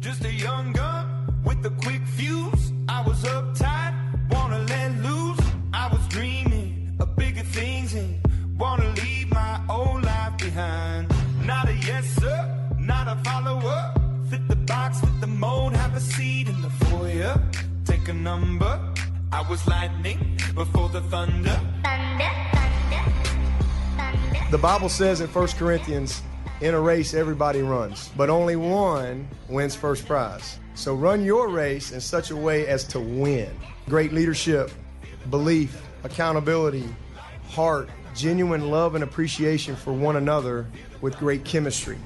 [0.00, 2.72] Just a young gun with a quick fuse.
[2.86, 3.94] I was uptight,
[4.30, 5.40] wanna let loose.
[5.72, 8.20] I was dreaming of bigger things and
[8.58, 11.10] wanna leave my old life behind.
[11.46, 12.38] Not a yes sir,
[12.78, 13.94] not a follower.
[14.28, 17.40] Fit the box, fit the mold, have a seat in the foyer.
[17.86, 18.78] Take a number.
[19.32, 21.58] I was lightning before the thunder.
[24.50, 26.22] The Bible says in 1 Corinthians,
[26.60, 30.58] in a race everybody runs, but only one wins first prize.
[30.74, 33.50] So run your race in such a way as to win.
[33.88, 34.70] Great leadership,
[35.30, 36.88] belief, accountability,
[37.48, 40.66] heart, genuine love and appreciation for one another
[41.00, 41.98] with great chemistry.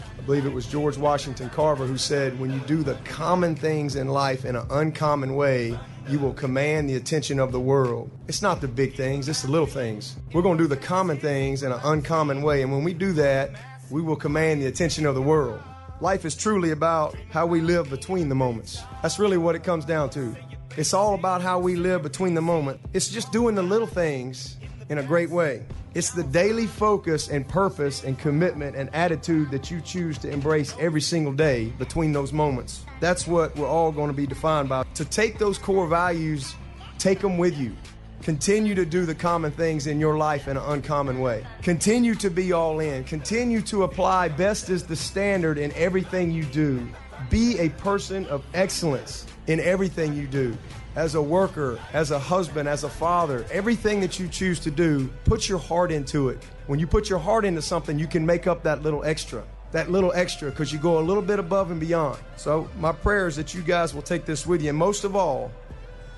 [0.00, 3.96] I believe it was George Washington Carver who said, When you do the common things
[3.96, 5.78] in life in an uncommon way,
[6.08, 8.10] you will command the attention of the world.
[8.28, 10.16] It's not the big things, it's the little things.
[10.32, 12.62] We're going to do the common things in an uncommon way.
[12.62, 13.50] And when we do that,
[13.90, 15.60] we will command the attention of the world.
[16.00, 18.82] Life is truly about how we live between the moments.
[19.02, 20.36] That's really what it comes down to.
[20.76, 22.80] It's all about how we live between the moment.
[22.92, 24.56] It's just doing the little things
[24.88, 25.64] in a great way.
[25.94, 30.74] It's the daily focus and purpose and commitment and attitude that you choose to embrace
[30.78, 32.84] every single day between those moments.
[33.00, 34.84] That's what we're all going to be defined by.
[34.94, 36.54] To take those core values,
[36.98, 37.74] take them with you.
[38.22, 41.46] Continue to do the common things in your life in an uncommon way.
[41.62, 43.04] Continue to be all in.
[43.04, 46.88] Continue to apply best as the standard in everything you do.
[47.30, 50.56] Be a person of excellence in everything you do.
[50.96, 55.08] As a worker, as a husband, as a father, everything that you choose to do,
[55.24, 56.42] put your heart into it.
[56.66, 59.44] When you put your heart into something, you can make up that little extra.
[59.72, 62.18] That little extra because you go a little bit above and beyond.
[62.36, 64.70] So, my prayer is that you guys will take this with you.
[64.70, 65.52] And most of all,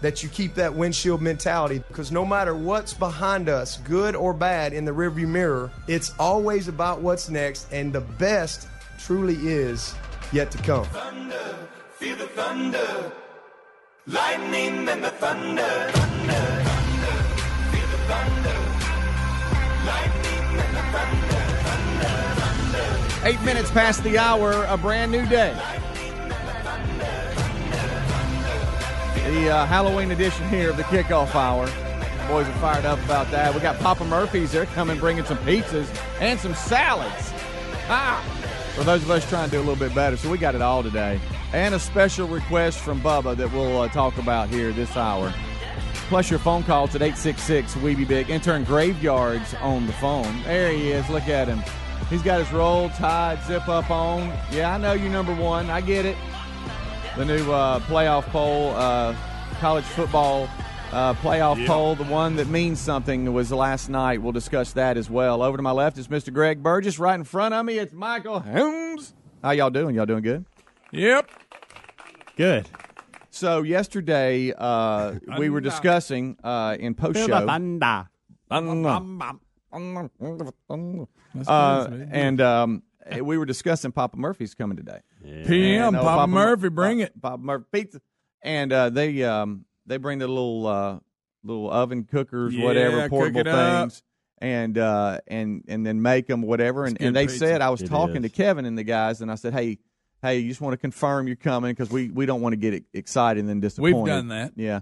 [0.00, 4.72] that you keep that windshield mentality because no matter what's behind us, good or bad,
[4.72, 9.94] in the rearview mirror, it's always about what's next, and the best truly is
[10.32, 10.84] yet to come.
[10.86, 11.56] Thunder,
[11.92, 13.12] feel the thunder.
[14.06, 15.62] Lightning and the thunder.
[15.62, 16.64] Thunder,
[18.06, 18.69] thunder.
[23.25, 25.54] Eight minutes past the hour, a brand new day.
[29.28, 31.66] The uh, Halloween edition here of the kickoff hour.
[32.28, 33.55] Boys are fired up about that.
[33.55, 35.87] We got Papa Murphy's there coming, bringing some pizzas
[36.19, 37.31] and some salads.
[37.91, 38.25] Ah!
[38.75, 40.62] For those of us trying to do a little bit better, so we got it
[40.62, 41.21] all today.
[41.53, 45.31] And a special request from Bubba that we'll uh, talk about here this hour.
[46.09, 48.31] Plus your phone calls at 866 We Be Big.
[48.31, 50.43] Intern Graveyards on the phone.
[50.45, 51.06] There he is.
[51.10, 51.62] Look at him.
[52.09, 54.33] He's got his roll, tied, zip up on.
[54.50, 55.69] Yeah, I know you're number one.
[55.69, 56.16] I get it
[57.18, 59.12] the new uh, playoff poll, uh,
[59.58, 60.48] college football
[60.92, 64.22] uh, playoff poll, the one that means something was last night.
[64.22, 65.42] We'll discuss that as well.
[65.42, 66.32] Over to my left is Mr.
[66.32, 66.96] Greg Burgess.
[67.00, 69.14] Right in front of me, it's Michael Holmes.
[69.42, 69.96] How y'all doing?
[69.96, 70.44] Y'all doing good?
[70.92, 71.28] Yep.
[72.36, 72.68] Good.
[73.30, 77.48] So yesterday uh, we were discussing uh, in post show,
[81.48, 82.82] uh, and um,
[83.22, 85.00] we were discussing Papa Murphy's coming today.
[85.22, 87.20] PM, And, uh, Papa, Murphy, Mur- bring it.
[87.20, 88.00] Papa Murphy pizza,
[88.42, 90.98] and uh, they um, they bring the little uh,
[91.42, 93.80] little oven cookers, Yeah, whatever, portable it up.
[93.91, 94.02] things,
[94.38, 96.84] and uh, and and then make them whatever.
[96.84, 97.38] And, and they pizza.
[97.38, 98.30] said I was It talking is.
[98.30, 99.78] to Kevin and the guys, and I said, hey.
[100.20, 102.82] Hey, you just want to confirm you're coming because we, we don't want to get
[102.92, 103.94] excited and then disappointed.
[103.98, 104.50] We've done that.
[104.56, 104.80] Yeah.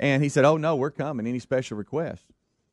[0.00, 1.26] And he said, Oh, no, we're coming.
[1.26, 2.24] Any special requests?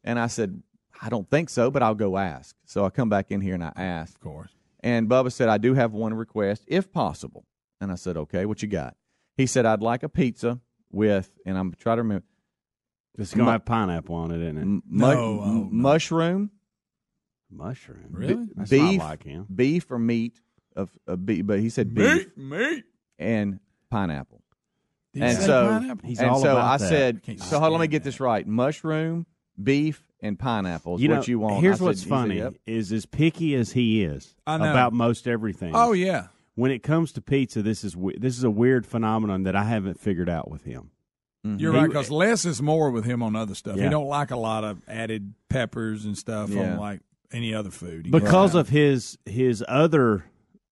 [0.02, 0.64] And I said,
[1.02, 2.56] I don't think so, but I'll go ask.
[2.64, 4.14] So I come back in here and I ask.
[4.16, 4.55] Of course.
[4.86, 7.46] And Bubba said, I do have one request, if possible.
[7.82, 8.96] And I said, okay, what you got?
[9.36, 10.60] He said, I'd like a pizza
[10.92, 12.24] with, and I'm trying to remember,
[13.18, 14.62] It's going Mu- to have pineapple on it, isn't it?
[14.62, 15.68] m- No, mu- oh, no.
[15.72, 16.52] mushroom,
[17.50, 18.08] Mushroom.
[18.12, 18.48] Really?
[18.56, 19.46] That's beef, not like him.
[19.54, 20.40] beef or meat
[20.76, 22.84] of, of beef, but he said beef Meat, meat.
[23.20, 23.60] and
[23.90, 24.42] pineapple.
[25.14, 26.10] Did you And so- pineapple?
[26.10, 26.90] He's and all so about I that.
[26.90, 29.26] said, Can't so hold on, let me stand get this right: mushroom,
[29.62, 31.62] beef, and pineapple is you know, what you want.
[31.62, 35.28] Here's said- what's he said, funny "Yep." is as picky as he is about most
[35.28, 35.72] everything.
[35.76, 36.28] Oh yeah.
[36.56, 40.00] When it comes to pizza, this is this is a weird phenomenon that I haven't
[40.00, 40.92] figured out with him.
[41.46, 41.60] Mm-hmm.
[41.60, 43.78] You're right, because less is more with him on other stuff.
[43.78, 46.72] He don't like a lot of added peppers and stuff Yeah.
[46.74, 47.02] on like
[47.32, 48.06] any other food.
[48.06, 50.26] He because of his his other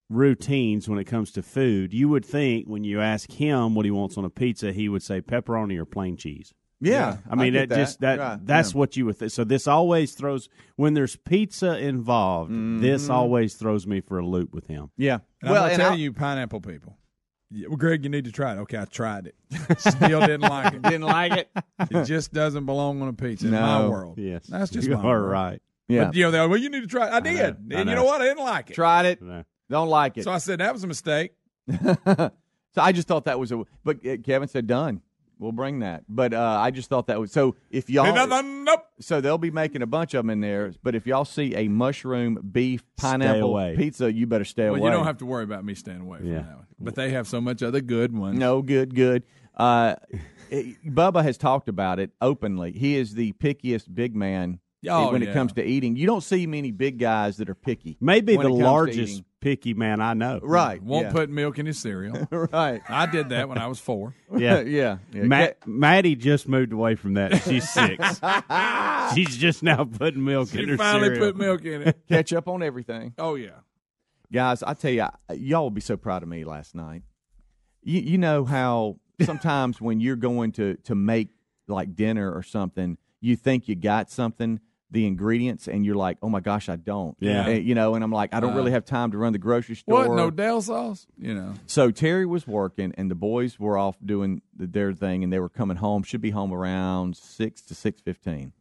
[0.10, 3.92] routines when it comes to food, you would think when you ask him what he
[3.92, 6.54] wants on a pizza, he would say pepperoni or plain cheese.
[6.84, 8.78] Yeah, I mean get that, just that Right, that's yeah.
[8.80, 9.32] what you would think.
[9.32, 12.52] So this always throws when there's pizza involved.
[12.82, 14.92] This always throws me for a loop with him.
[14.98, 15.20] yeah.
[15.42, 16.98] And well, I'm and gonna tell I'll- you, pineapple people.
[17.56, 18.58] Yeah, well, Greg, you need to try it.
[18.62, 19.36] Okay, I tried it.
[19.80, 20.82] Still didn't like it.
[20.82, 21.50] didn't like it.
[21.92, 24.18] It just doesn't belong on a pizza in my world.
[24.18, 25.32] Yes, that's just you my are world.
[25.32, 25.62] right.
[25.88, 27.14] Yeah, But you know, they're, well, you need to try it.
[27.14, 27.44] I did, know,
[27.78, 28.02] I and you know.
[28.02, 28.22] know what?
[28.22, 28.74] I didn't like it.
[28.74, 29.20] tried it.
[29.70, 30.24] Don't like it.
[30.24, 31.34] So I said that was a mistake.
[31.96, 32.32] so
[32.78, 33.64] I just thought that was a.
[33.84, 35.02] But uh, Kevin said done.
[35.44, 36.06] We'll bring that.
[36.07, 37.56] But uh, I just thought that was so.
[37.69, 38.86] If y'all, Nope.
[39.01, 40.74] so they'll be making a bunch of them in there.
[40.81, 43.75] But if y'all see a mushroom beef pineapple away.
[43.75, 44.80] pizza, you better stay away.
[44.80, 44.92] Well, away.
[44.92, 46.38] you don't have to worry about me staying away from Yeah.
[46.44, 46.66] that one.
[46.80, 48.40] But they have so much other good ones.
[48.40, 49.24] No, good, good.
[49.57, 49.95] Uh,
[50.51, 52.72] eh, Bubba has talked about it openly.
[52.72, 55.30] He is the pickiest big man Oh, when yeah.
[55.30, 55.96] it comes to eating.
[55.96, 57.98] You don't see many big guys that are picky.
[58.01, 59.25] Maybe when the it comes to largest eating.
[59.44, 60.40] Picky man I know.
[60.42, 60.81] Right.
[60.81, 61.12] Won't yeah.
[61.12, 62.28] put milk in his cereal.
[62.31, 62.81] right.
[62.88, 64.16] I did that when I was four.
[64.36, 64.62] Yeah.
[64.62, 64.98] yeah.
[65.13, 65.24] yeah.
[65.24, 67.44] Matt, Maddie just moved away from that.
[67.44, 68.19] She's six.
[69.13, 70.66] She's just now putting milk in her cereal.
[70.66, 71.25] She her finally cereal.
[71.28, 72.00] put milk in it.
[72.10, 73.13] Catch up on everything.
[73.19, 73.60] Oh yeah.
[74.31, 75.06] Guys, I tell you,
[75.36, 77.04] y'all will be so proud of me last night.
[77.84, 81.30] You, you know how sometimes when you're going to, to make
[81.68, 84.62] like dinner or something, you think you got something,
[84.94, 87.18] the ingredients, and you're like, oh my gosh, I don't.
[87.19, 87.48] Yeah.
[87.48, 89.40] And, you know, and I'm like, I don't Uh, really have time to run the
[89.40, 90.07] grocery store.
[90.07, 90.16] What?
[90.16, 91.07] No Dell sauce?
[91.18, 91.56] You know.
[91.66, 95.40] So Terry was working, and the boys were off doing th- their thing, and they
[95.40, 96.04] were coming home.
[96.04, 98.54] Should be home around six to six fifteen.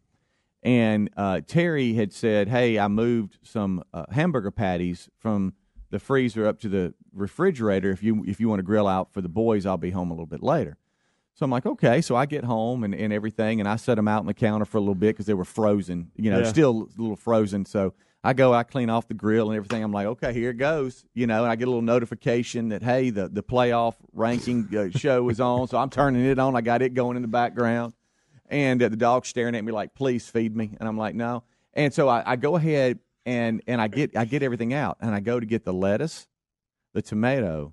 [0.64, 5.52] And uh, Terry had said, "Hey, I moved some uh, hamburger patties from
[5.90, 7.90] the freezer up to the refrigerator.
[7.90, 10.14] If you if you want to grill out for the boys, I'll be home a
[10.14, 10.78] little bit later."
[11.34, 12.00] So I'm like, okay.
[12.02, 14.64] So I get home and, and everything, and I set them out on the counter
[14.64, 16.44] for a little bit because they were frozen, you know, Yeah.
[16.44, 17.64] still a little frozen.
[17.64, 19.82] So I go, I clean off the grill and everything.
[19.82, 22.82] I'm like, okay, here it goes, you know, and I get a little notification that
[22.82, 25.67] hey, the the playoff ranking uh, show is on.
[25.69, 26.55] So I'm turning it on.
[26.55, 27.94] I got it going in the background,
[28.49, 31.43] and uh, the dog's staring at me like, please feed me, and I'm like, no.
[31.75, 35.14] And so I, I go ahead and and I get I get everything out, and
[35.14, 36.28] I go to get the lettuce,
[36.93, 37.73] the tomato,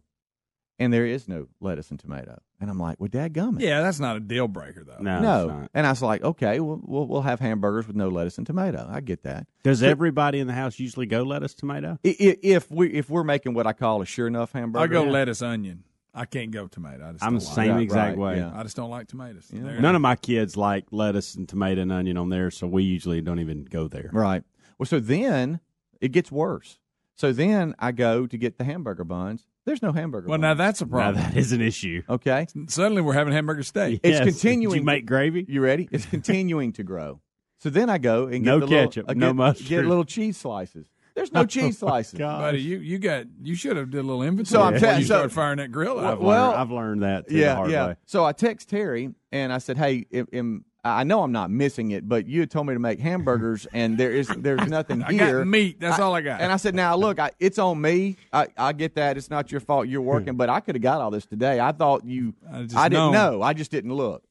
[0.79, 2.41] and there is no lettuce and tomato.
[2.61, 3.61] And I'm like, well, dadgummit.
[3.61, 4.97] Yeah, that's not a deal breaker though.
[5.01, 5.67] No, No.
[5.73, 8.85] And I was like, okay, well, we'll, we'll have hamburgers with no lettuce and tomato.
[8.89, 9.47] I get that.
[9.63, 11.97] Does everybody in the house usually go lettuce tomato?
[12.06, 14.88] I- i- If we if we're making what I call a sure enough hamburger, I
[14.88, 15.83] go lettuce onion.
[16.13, 17.07] I can't go tomato.
[17.07, 18.38] I just I'm don't the like same Right, exact right, way.
[18.39, 18.51] yeah.
[18.53, 19.47] I just don't like tomatoes.
[19.53, 22.83] There- None of my kids like lettuce and tomato and onion on there, so we
[22.83, 24.09] usually don't even go there.
[24.12, 24.44] Right.
[24.77, 25.59] Well, so then
[26.01, 26.79] it gets worse.
[27.15, 29.45] So then I go to get the hamburger buns.
[29.65, 30.27] There's no hamburger.
[30.27, 30.41] Well, buns.
[30.41, 31.23] now that's a Now problem.
[31.23, 32.01] that is an issue.
[32.09, 32.47] okay.
[32.67, 34.00] Suddenly we're having hamburger steak.
[34.03, 34.23] It's Yes.
[34.25, 34.73] continuing.
[34.73, 35.45] Did you make gravy?
[35.47, 35.88] You ready?
[35.91, 37.21] It's continuing to grow.
[37.59, 39.67] So then I go and get No the little- ketchup, I no get, mustard.
[39.67, 40.89] Get little cheese slices.
[41.15, 42.17] There's no oh, cheese slices.
[42.17, 45.01] Buddy, you, you got you should have did a little inventory So I'm before telling-
[45.01, 46.13] you so- started firing that grill out.
[46.13, 47.88] I've, Well- learned, I've learned that too the yeah, hard yeah.
[47.88, 47.95] way.
[48.05, 51.91] So I text Terry and I said, "Hey, am, am, I know I'm not missing
[51.91, 55.11] it, but you had told me to make hamburgers, and there is there's nothing I
[55.11, 55.39] here.
[55.39, 55.79] got meat.
[55.79, 56.39] That's all I got.
[56.39, 58.15] And I said, "Now look, I, it's on me.
[58.31, 59.17] I, I get that.
[59.17, 59.87] It's not your fault.
[59.87, 60.07] You're hmm.
[60.07, 61.59] working, but I could have got all this today.
[61.59, 62.33] I thought you.
[62.51, 63.13] I just I didn't known.
[63.13, 63.41] know.
[63.41, 64.23] I just didn't look."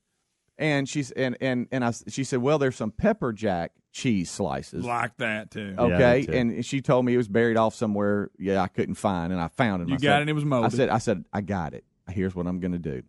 [0.57, 4.85] And she's and and and I she said, "Well, there's some pepper jack cheese slices."
[4.85, 5.75] like that too.
[5.79, 6.33] Okay, me too.
[6.33, 8.31] and she told me it was buried off somewhere.
[8.39, 9.89] Yeah, I couldn't find, and I found it.
[9.89, 11.85] You I got said- it and it was I said, I said, I got it.
[12.11, 13.03] Here's what I'm going to do.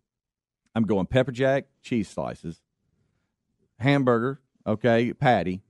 [0.76, 2.62] I'm going pepper jack cheese slices,
[3.80, 5.62] hamburger, okay, patty,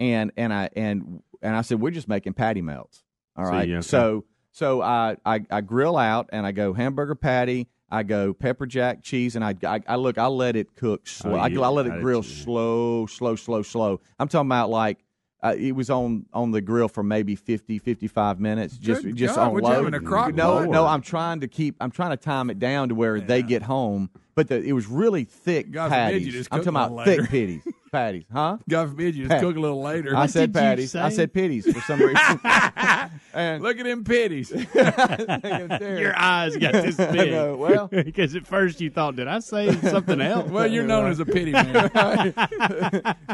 [0.00, 3.04] and and I and and I said we're just making patty melts.
[3.36, 3.66] All right.
[3.66, 3.86] So, yeah, okay.
[3.86, 7.68] So so I, I I grill out and I go hamburger patty.
[7.90, 10.16] I go pepper jack cheese and I, I, I look.
[10.16, 11.34] I let it cook slow.
[11.34, 14.00] Oh, I, I let it did grill slow, slow, slow, slow.
[14.18, 15.04] I'm talking about like
[15.42, 18.76] uh, it was on on the grill for maybe 50, 55 minutes.
[18.76, 19.70] Just Good just God, on low.
[19.70, 20.68] having a crock no, pot?
[20.68, 20.86] no.
[20.86, 21.76] I'm trying to keep.
[21.80, 24.10] I'm trying to time it down to where they get home.
[24.34, 26.48] But the, it was really thick God patties.
[26.50, 27.62] I'm talking about thick patties.
[27.92, 28.56] Patties, huh?
[28.68, 30.16] God forbid you just Pat- cook a little later.
[30.16, 30.94] I said did you patties.
[30.96, 31.16] I say?
[31.16, 32.40] said pitties for some reason.
[33.34, 34.50] and Look at them pitties.
[34.74, 37.30] Your eyes got this I big.
[37.32, 40.50] know, well- because at first you thought, did I say something else?
[40.50, 41.90] well, you're known as a pity man.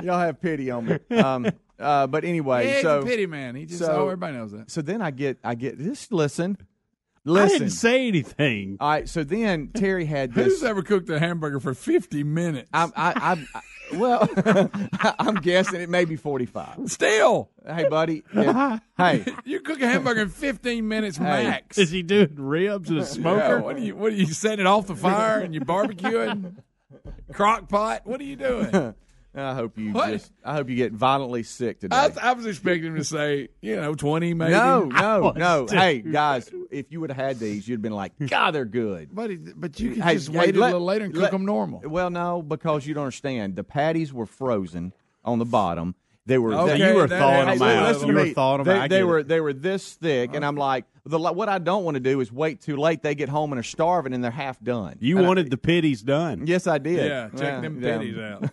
[0.03, 0.99] y'all have pity on me.
[1.17, 1.47] Um,
[1.79, 3.55] uh, but anyway, yeah, he's so a pity man.
[3.55, 4.71] He just so- oh, everybody knows that.
[4.71, 7.59] so then I get I get just listen, I listen.
[7.61, 8.77] didn't say anything.
[8.81, 10.47] All right, so then Terry had this.
[10.47, 12.69] Who's ever cooked a hamburger for 50 minutes?
[12.73, 13.61] I'm, I, I, I,
[13.95, 14.29] well,
[15.19, 16.91] I'm guessing it may be 45.
[16.91, 18.23] Still, Hey, buddy.
[18.33, 21.25] it- hey, you cook a hamburger in 15 minutes Hey.
[21.45, 21.79] max.
[21.79, 23.61] Is he doing ribs in a Yeah, smoker?
[23.61, 23.95] what are you?
[23.97, 26.57] What are you setting it off the fire and you barbecuing?
[27.33, 28.03] Crock pot?
[28.05, 28.95] What are you doing?
[29.35, 30.11] I hope you What?
[30.11, 30.33] just.
[30.45, 31.95] I hope you get violently sick today.
[31.95, 34.51] I, I was expecting him to say, you know, 20 maybe.
[34.53, 35.67] no, no, no.
[35.71, 39.15] Hey, guys, if you would have had these, you'd have been like, God, they're good.
[39.15, 41.33] But, but you could Hey, just hey, wait let- a little later and cook let-
[41.33, 41.81] them normal.
[41.85, 43.57] Well, no, because you don't understand.
[43.57, 44.93] The patties were frozen
[45.25, 45.95] on the bottom.
[46.27, 46.53] They were.
[46.53, 47.83] Okay, they, you were thawing them Hey, out.
[47.85, 47.89] up.
[47.95, 48.91] listen you to were thawing them they, out.
[48.91, 49.29] They were it.
[49.29, 52.31] they were this thick, and I'm like, the, what I don't want to do is
[52.31, 53.03] wait too late.
[53.03, 54.97] They get home and are starving, and they're half done.
[55.01, 56.47] You And I- wanted the pitties done.
[56.47, 57.07] yes, I did.
[57.07, 57.99] Yeah, check them yeah.
[57.99, 58.51] pitties out.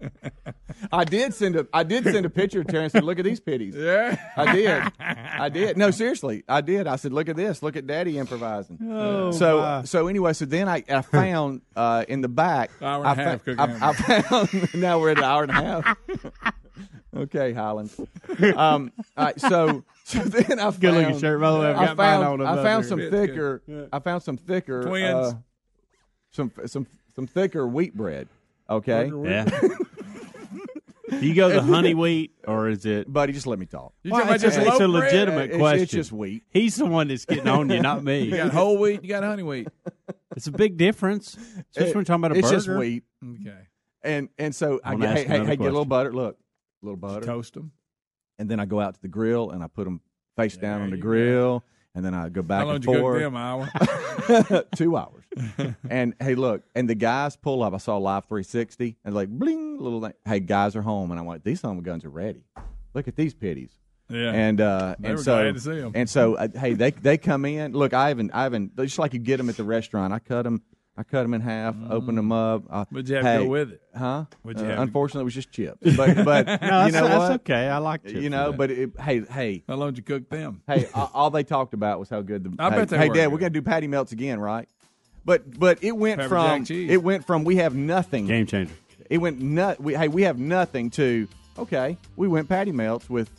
[0.92, 3.24] I did send a I did send a picture to her and said, "Look at
[3.24, 4.16] these pitties." Yeah.
[4.36, 4.82] I did.
[5.00, 5.76] I did.
[5.76, 6.86] No, seriously, I did.
[6.86, 7.62] I said, "Look at this.
[7.62, 9.82] Look at Daddy improvising." Oh, so my.
[9.84, 12.70] so anyway, so then I, I found uh, in the back.
[12.82, 14.74] Hour and I a half fa- cooking I, I found.
[14.74, 15.96] now we're at an hour and a half.
[17.16, 17.98] okay, Highlands.
[18.56, 20.80] Um, all right, so so then I found.
[20.80, 21.70] Good looking shirt, by the way.
[21.70, 23.28] I've I got mine found, on I found some It's good.
[23.28, 23.88] thicker.
[23.92, 25.14] I found some thicker Twins.
[25.14, 25.32] uh,
[26.32, 28.28] some some some thicker wheat bread.
[28.68, 29.44] Okay, Yeah.
[31.08, 33.12] Do you go the honey wheat or is it?
[33.12, 33.92] buddy, just let me talk.
[34.02, 35.12] You Well, talking about it's, just a, it's a loaf bread?
[35.12, 35.82] legitimate It's- question.
[35.82, 36.42] it's just wheat.
[36.50, 38.22] He's the one that's getting on you, not me.
[38.24, 39.02] You got whole wheat.
[39.02, 39.68] You got honey wheat.
[40.36, 42.56] It's a big difference, especially when you're talking about a it's burger.
[42.56, 43.56] just wheat, Okay.
[44.02, 45.88] and and so I Wanna get, ask hey, hey, another hey, get a little question?
[45.88, 46.12] butter.
[46.12, 46.38] Look,
[46.82, 47.72] a little butter, Toast them.
[48.38, 50.00] and then I go out to the grill and I put them
[50.36, 51.64] face down on the you grill,
[51.96, 54.64] and then I go back How long and did you cook them, Iowa?
[54.76, 55.24] two hours.
[55.90, 57.74] and hey, look, and the guys pull up.
[57.74, 60.12] I saw Life360, and like bling, little thing.
[60.24, 62.42] Hey, guys are home, and I'm like, these son of guns are ready.
[62.94, 63.70] Look at these pitties.
[64.08, 64.30] Yeah.
[64.30, 65.92] And uh, They and so glad to see 'em.
[65.96, 67.72] and so uh, hey, they they come in.
[67.72, 70.12] Look, I haven't I haven't just like you get them at the restaurant.
[70.12, 70.62] I cut them.
[70.98, 72.62] I cut them in half, open them up.
[72.70, 73.82] Uh, What'd you have hey, to go with it?
[73.96, 74.24] Huh?
[74.42, 75.96] What'd you Uh, have to- unfortunately, it was just chips.
[75.96, 77.32] But but No, you know that's what?
[77.42, 77.68] okay.
[77.68, 80.62] I like chips You know, but it, hey hey How long did you cook them?
[80.66, 82.54] hey, all they talked about was how good the.
[82.62, 83.32] I hey, bet they Hey, were Dad, good.
[83.32, 84.68] we're gonna do patty melts again, right?
[85.24, 88.26] But but it went Pepper from it went from we have nothing.
[88.26, 88.72] game changer.
[89.10, 89.80] It went nut.
[89.80, 91.28] We, hey, we have nothing to.
[91.58, 93.30] Okay, we went patty melts with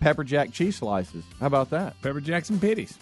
[0.00, 1.24] pepper jack cheese slices.
[1.40, 2.00] How about that?
[2.02, 2.96] Pepper Jackson pitties.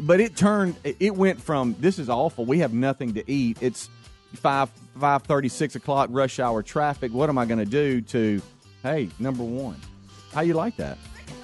[0.00, 0.76] But it turned.
[0.84, 2.44] it- It went from this is awful.
[2.44, 3.58] We have nothing to eat.
[3.60, 3.88] It's
[4.34, 7.12] five five thirty six o'clock rush hour traffic.
[7.12, 8.40] What am I going to do to?
[8.82, 9.76] Hey, number one.
[10.34, 10.98] How you like that?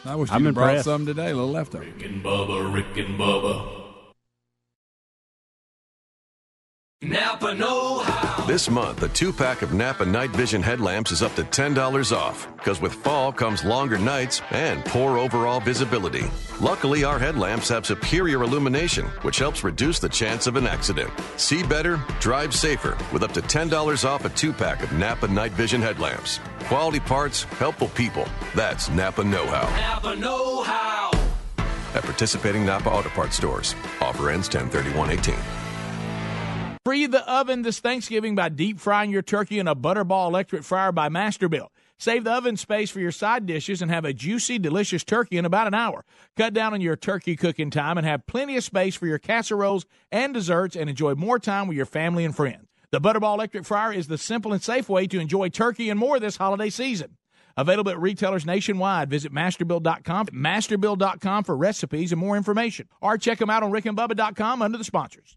[0.05, 0.85] I wish I'm you'd have brought impressed.
[0.87, 1.85] some today, a little leftover.
[1.85, 3.88] Rick and Bubba, Rick and Bubba.
[7.01, 8.45] Napa Know How.
[8.47, 12.49] This month, a two pack of Napa Night Vision headlamps is up to $10 off.
[12.57, 16.25] Because with fall comes longer nights and poor overall visibility.
[16.61, 21.13] Luckily, our headlamps have superior illumination, which helps reduce the chance of an accident.
[21.37, 25.53] See better, drive safer, with up to $10 off a two pack of Napa Night
[25.53, 26.41] Vision headlamps.
[26.65, 28.27] Quality parts, helpful people.
[28.57, 29.69] That's Napa Know How.
[29.77, 31.13] Napa Know How.
[31.95, 33.77] At participating Napa Auto Parts stores.
[34.01, 35.35] Offer ends 10 18
[36.89, 40.91] Free the oven this Thanksgiving by deep frying your turkey in a Butterball electric fryer
[40.91, 41.69] by Masterbuilt.
[41.99, 45.45] Save the oven space for your side dishes and have a juicy, delicious turkey in
[45.45, 46.07] about an hour.
[46.35, 49.85] Cut down on your turkey cooking time and have plenty of space for your casseroles
[50.11, 52.67] and desserts and enjoy more time with your family and friends.
[52.91, 56.19] The Butterball electric fryer is the simple and safe way to enjoy turkey and more
[56.19, 57.19] this holiday season.
[57.59, 59.11] Available at retailers nationwide.
[59.11, 62.89] Visit masterbuilt.com, masterbuilt.com for recipes and more information.
[63.03, 65.37] Or check them out on rickandbubba.com under the sponsors.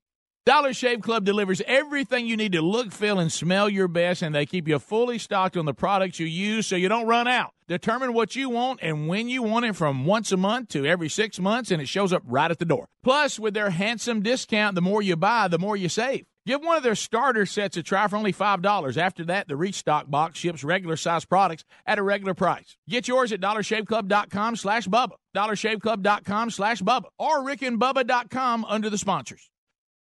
[0.43, 4.33] Dollar Shave Club delivers everything you need to look, feel, and smell your best, and
[4.33, 7.51] they keep you fully stocked on the products you use so you don't run out.
[7.67, 11.09] Determine what you want and when you want it from once a month to every
[11.09, 12.87] six months, and it shows up right at the door.
[13.03, 16.25] Plus, with their handsome discount, the more you buy, the more you save.
[16.47, 18.97] Give one of their starter sets a try for only $5.
[18.97, 22.77] After that, the Restock box ships regular size products at a regular price.
[22.89, 29.50] Get yours at dollarshaveclub.com slash Bubba, dollarshaveclub.com slash Bubba, or rickandbubba.com under the sponsors.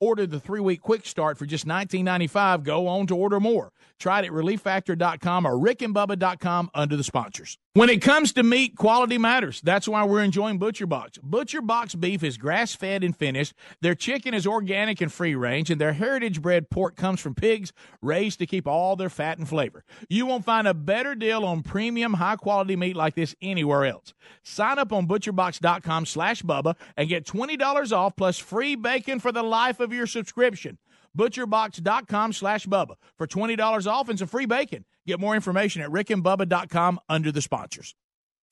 [0.00, 3.72] order the three week quick start for just $19.95 go on to order more.
[3.98, 7.58] Try it at relieffactor.com or rickandbubba.com under the sponsors.
[7.72, 9.60] When it comes to meat, quality matters.
[9.60, 11.18] That's why we're enjoying Butcher Box.
[11.22, 13.52] Butcher Box beef is grass fed and finished.
[13.82, 17.74] Their chicken is organic and free range, and their heritage bred pork comes from pigs
[18.00, 19.84] raised to keep all their fat and flavor.
[20.08, 24.14] You won't find a better deal on premium, high quality meat like this anywhere else.
[24.42, 29.42] Sign up on butcherbox.com slash Bubba and get $20 off plus free bacon for the
[29.42, 30.78] life of your subscription.
[31.16, 34.84] Butcherbox.com slash Bubba for $20 off and some free bacon.
[35.06, 37.94] Get more information at rickandbubba.com under the sponsors.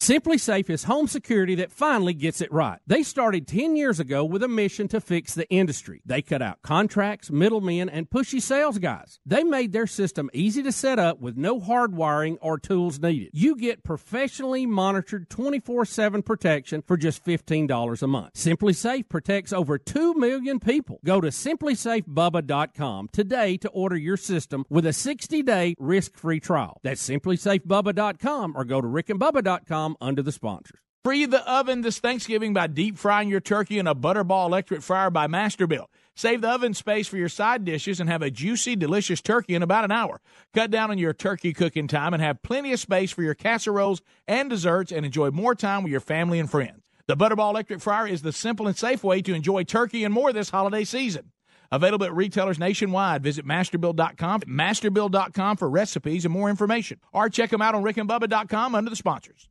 [0.04, 2.78] SimpliSafe is home security that finally gets it right.
[2.86, 6.02] They started 10 years ago with a mission to fix the industry.
[6.04, 9.18] They cut out contracts, middlemen, and pushy sales guys.
[9.24, 13.30] They made their system easy to set up with no hard wiring or tools needed.
[13.32, 18.34] You get professionally monitored 24 7 protection for just $15 a month.
[18.34, 21.00] SimpliSafe protects over 2 million people.
[21.02, 26.78] Go to simplisafebubba.com today to order your system with a 60 day risk free trial.
[26.82, 30.80] That's simplisafebubba.com or go to rickandbubba.com under the sponsors.
[31.04, 35.10] Free the oven this Thanksgiving by deep frying your turkey in a Butterball electric fryer
[35.10, 35.88] by Masterbuilt.
[36.16, 39.62] Save the oven space for your side dishes and have a juicy, delicious turkey in
[39.62, 40.22] about an hour.
[40.54, 44.00] Cut down on your turkey cooking time and have plenty of space for your casseroles
[44.26, 46.80] and desserts and enjoy more time with your family and friends.
[47.06, 50.32] The Butterball electric fryer is the simple and safe way to enjoy turkey and more
[50.32, 51.32] this holiday season.
[51.70, 53.22] Available at retailers nationwide.
[53.22, 56.98] Visit masterbuilt.com, masterbuilt.com for recipes and more information.
[57.12, 59.50] Or check them out on rickandbubba.com under the sponsors.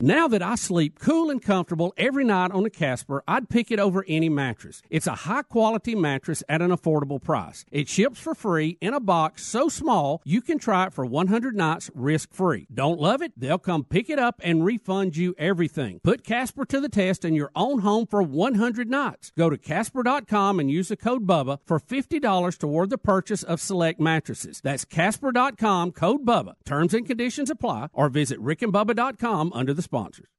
[0.00, 3.78] Now that I sleep cool and comfortable every night on a Casper, I'd pick it
[3.78, 4.82] over any mattress.
[4.90, 7.64] It's a high quality mattress at an affordable price.
[7.70, 11.56] It ships for free in a box so small you can try it for 100
[11.56, 12.66] nights risk free.
[12.72, 13.32] Don't love it?
[13.36, 16.00] They'll come pick it up and refund you everything.
[16.02, 19.32] Put Casper to the test in your own home for 100 nights.
[19.36, 23.98] Go to Casper.com and use the code BUBBA for $50 toward the purchase of select
[23.98, 24.60] mattresses.
[24.62, 26.54] That's Casper.com, code BUBBA.
[26.66, 30.35] Terms and conditions apply or visit rickandbubba.com under the sponsors.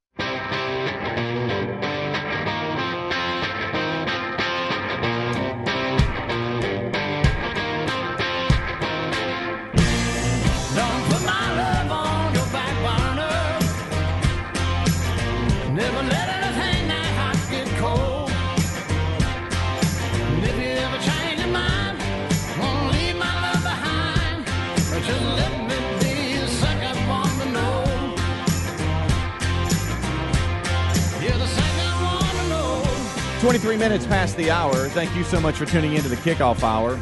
[33.88, 34.90] Minutes past the hour.
[34.90, 37.00] Thank you so much for tuning into the kickoff hour.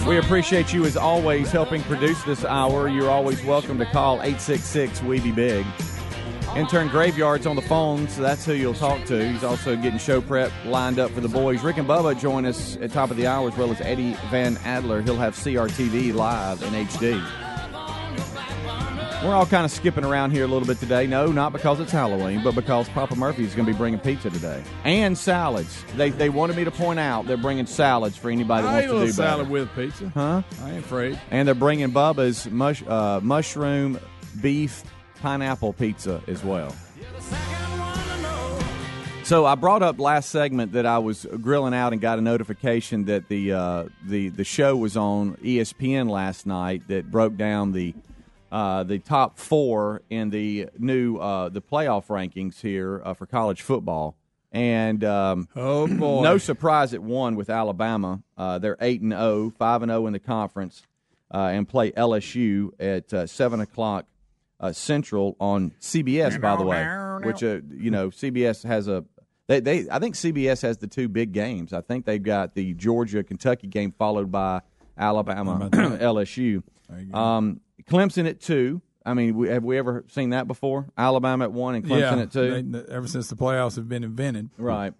[0.00, 0.08] To.
[0.08, 2.88] We appreciate you as always helping produce this hour.
[2.88, 5.64] You're always welcome to call 866 We Be Big.
[6.56, 9.30] Intern Graveyard's on the phone, so that's who you'll talk to.
[9.30, 11.62] He's also getting show prep lined up for the boys.
[11.62, 14.56] Rick and Bubba join us at top of the hour as well as Eddie Van
[14.64, 15.02] Adler.
[15.02, 17.39] He'll have CRTV live in HD.
[19.22, 21.06] We're all kind of skipping around here a little bit today.
[21.06, 24.30] No, not because it's Halloween, but because Papa Murphy is going to be bringing pizza
[24.30, 25.84] today and salads.
[25.96, 28.84] They they wanted me to point out they're bringing salads for anybody that I wants
[28.84, 29.50] a to little do salad better.
[29.52, 30.08] with pizza.
[30.08, 30.42] Huh?
[30.62, 31.20] I ain't afraid.
[31.30, 34.00] And they're bringing Bubba's mush, uh, mushroom
[34.40, 34.82] beef
[35.20, 36.74] pineapple pizza as well.
[39.24, 43.04] So I brought up last segment that I was grilling out and got a notification
[43.04, 47.94] that the uh, the the show was on ESPN last night that broke down the
[48.50, 53.62] uh, the top four in the new uh, the playoff rankings here uh, for college
[53.62, 54.16] football.
[54.52, 56.22] And um, Oh boy.
[56.22, 58.22] no surprise at one with Alabama.
[58.36, 60.82] Uh, they're eight and 0, 5 and zero in the conference,
[61.32, 64.06] uh, and play LSU at uh, seven o'clock
[64.58, 66.40] uh, Central on CBS.
[66.40, 66.84] By the way,
[67.24, 69.04] which uh, you know CBS has a
[69.46, 71.72] they, they I think CBS has the two big games.
[71.72, 74.62] I think they've got the Georgia Kentucky game followed by
[75.00, 76.62] Alabama LSU.
[77.14, 78.82] Um, Clemson at two.
[79.06, 80.88] I mean, we, have we ever seen that before?
[80.98, 82.62] Alabama at one and Clemson yeah, at two.
[82.62, 84.50] they- ever since the playoffs have been invented.
[84.58, 84.92] Right.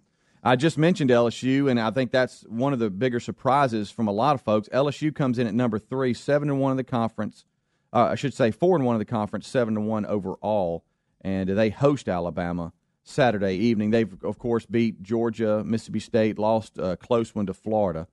[0.45, 4.13] I just mentioned LSU, and I think that's one of the bigger surprises from a
[4.13, 4.69] lot of folks.
[4.69, 7.45] LSU comes in at number three, seven and one in the conference.
[7.93, 10.85] Uh, I should say four and one in the conference, seven and one overall,
[11.21, 13.91] and they host Alabama Saturday evening.
[13.91, 18.07] They've of course beat Georgia, Mississippi State, lost a close one to Florida.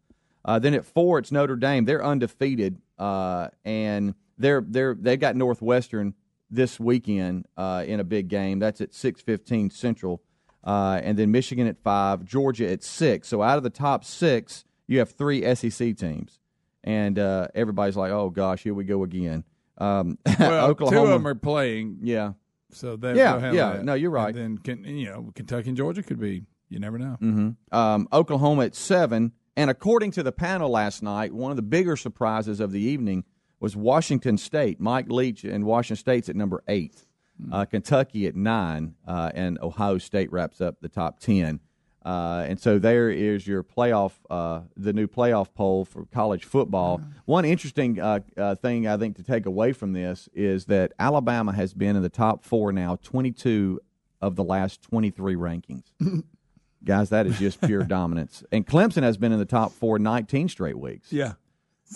[0.48, 1.84] Uh, then at four, it's Notre Dame.
[1.86, 6.14] They're undefeated, uh, and they're they're they've got Northwestern
[6.50, 8.60] this weekend uh, in a big game.
[8.60, 10.24] That's at six fifteen Central,
[10.64, 13.28] uh, and then Michigan at five, Georgia at six.
[13.28, 16.40] So out of the top six, you have three SEC teams,
[16.84, 19.44] and uh, everybody's like, "Oh gosh, here we go again."
[19.78, 22.32] Um, Well, Oklahoma, two of them are playing, yeah,
[22.72, 23.74] so they Yeah, yeah.
[23.74, 23.84] that.
[23.86, 24.34] No, you're right.
[24.34, 26.44] And then you know Kentucky and Georgia could be.
[26.70, 27.18] You never know.
[27.20, 29.34] hmm Um, Oklahoma at seven.
[29.58, 33.24] And according to the panel last night, one of the bigger surprises of the evening
[33.60, 34.80] was Washington State.
[34.80, 37.08] Mike Leach and Washington State's at number eight.
[37.52, 41.60] Uh, Kentucky at nine, uh, and Ohio State wraps up the top ten.
[42.06, 47.02] Uh, and so there is your playoff, uh, the new playoff poll for college football.
[47.26, 51.52] One interesting uh, uh, thing I think to take away from this is that Alabama
[51.52, 53.80] has been in the top four now, 22
[54.22, 55.92] of the last 23 rankings.
[56.84, 58.44] Guys, that is just pure dominance.
[58.52, 61.12] And Clemson has been in the top four 19 straight weeks.
[61.12, 61.34] Yeah.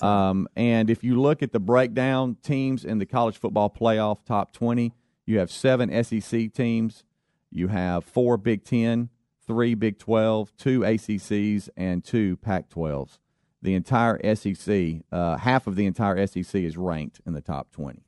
[0.02, 4.54] Um, and if you look at the breakdown teams in the college football playoff top
[4.54, 4.94] 20,
[5.26, 7.04] you have seven SEC teams,
[7.52, 9.10] you have four Big Ten,
[9.46, 13.20] three Big 12, two ACCs, and two Pac 12s.
[13.62, 18.02] The entire SEC, uh, half of the entire SEC is ranked in the top 20.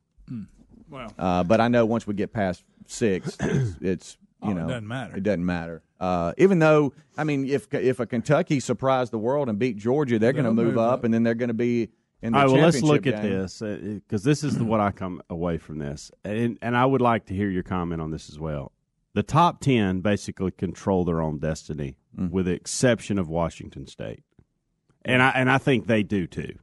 [0.90, 1.08] Wow.
[1.18, 4.88] Uh, but I know once we get past six, it's, it's you Oh, it doesn't
[4.88, 5.16] matter.
[5.18, 5.82] It doesn't matter.
[6.00, 10.20] Uh, even though I mean, if if a Kentucky surprised the world and beat Georgia,
[10.20, 11.04] they're going to move, move up, up.
[11.04, 11.90] and then they're going to be
[12.22, 14.80] in the All right, well, let's championship look at this because this is the, what
[14.80, 18.12] I come away from this, and and I would like to hear your comment on
[18.12, 18.72] this as well.
[19.14, 22.30] The top ten basically control their own destiny, Mm.
[22.32, 24.24] with the exception of Washington State,
[25.04, 26.60] and I and I think they do too.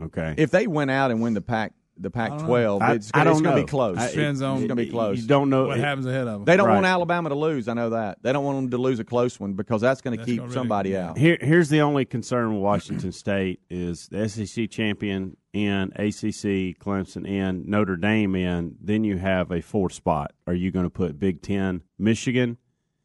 [0.00, 3.18] Okay, If they went out and win the Pac the Pac twelve, I- it's, I
[3.18, 3.98] gonna- it's going to be close.
[3.98, 5.20] I- Depends on- it's going to be close.
[5.20, 6.44] You don't know What happens ahead of them?
[6.44, 6.74] They don't Right.
[6.74, 7.68] want Alabama to lose.
[7.68, 8.18] I know that.
[8.22, 10.48] They don't want them to lose a close one because that's going to keep gonna
[10.48, 11.18] really- somebody out.
[11.18, 17.26] Here, here's the only concern with Washington State is the SEC champion in ACC, Clemson
[17.28, 18.76] in, Notre Dame in.
[18.80, 20.32] Then you have a fourth spot.
[20.46, 22.56] Are you going to put Big Ten, Michigan?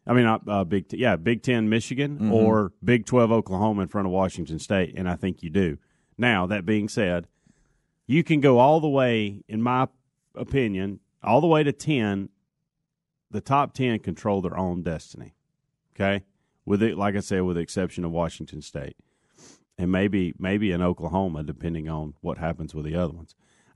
[0.10, 2.32] I mean, not uh, Big T- yeah, Big Ten, Michigan, Mhm.
[2.32, 5.78] or Big Twelve, Oklahoma in front of Washington State, and I think you do.
[6.18, 7.28] Now that being said,
[8.08, 9.88] you can go all the way, in my
[10.36, 12.30] opinion, all the way to ten.
[13.30, 15.36] The top ten control their own destiny.
[15.96, 16.24] Okay,
[16.66, 18.96] with it, like I said, with the exception of Washington State,
[19.78, 23.36] and maybe maybe in Oklahoma, depending on what happens with the other ones.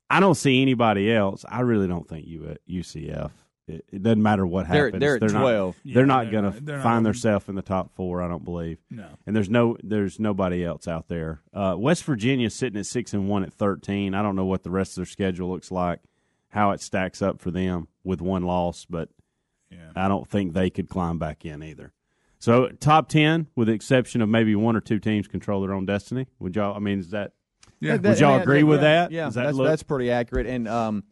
[0.09, 1.45] I don't see anybody else.
[1.47, 3.31] I really don't think UCF.
[3.67, 4.99] It, it doesn't matter what They're- happens.
[5.01, 5.75] they're at not- 12.
[5.85, 8.21] They're not they're going not- to they're not find gonna- themselves in the top four.
[8.21, 8.79] I don't believe.
[8.89, 9.07] No.
[9.25, 11.41] And there's no there's nobody else out there.
[11.53, 14.13] Uh, West Virginia's sitting at six and one at thirteen.
[14.15, 15.99] I don't know what the rest of their schedule looks like,
[16.49, 19.09] how it stacks up for them with one loss, but
[19.95, 21.93] I don't think they could climb back in either.
[22.39, 25.85] So top ten, with the exception of maybe one or two teams, control their own
[25.85, 26.27] destiny.
[26.39, 26.75] Would y'all?
[26.75, 27.33] I mean, is that?
[27.79, 29.11] Yeah, would y'all yeah, agree with yeah, that?
[29.11, 30.47] Yeah, that that's, that's pretty accurate.
[30.47, 31.03] And um,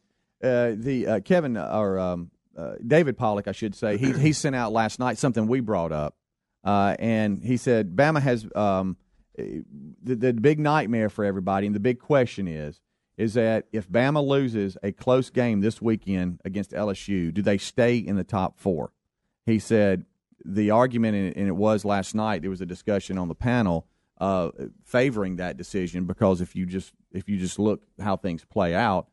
[0.44, 4.56] uh, the uh, Kevin or um, uh, David Pollack, I should say, he he sent
[4.56, 6.16] out last night something we brought up,
[6.64, 8.98] uh, and he said Bama has um,
[9.38, 12.82] the, the big nightmare for everybody, and the big question is.
[13.18, 17.98] Is that if Bama loses a close game this weekend against LSU, do they stay
[17.98, 18.94] in the top four?
[19.46, 20.06] He said
[20.46, 22.40] the argument, and it- and it was last night.
[22.44, 23.88] There was a discussion on the panel
[24.22, 24.52] uh,
[24.86, 29.08] favoring that decision because if you just if you just look how things play out,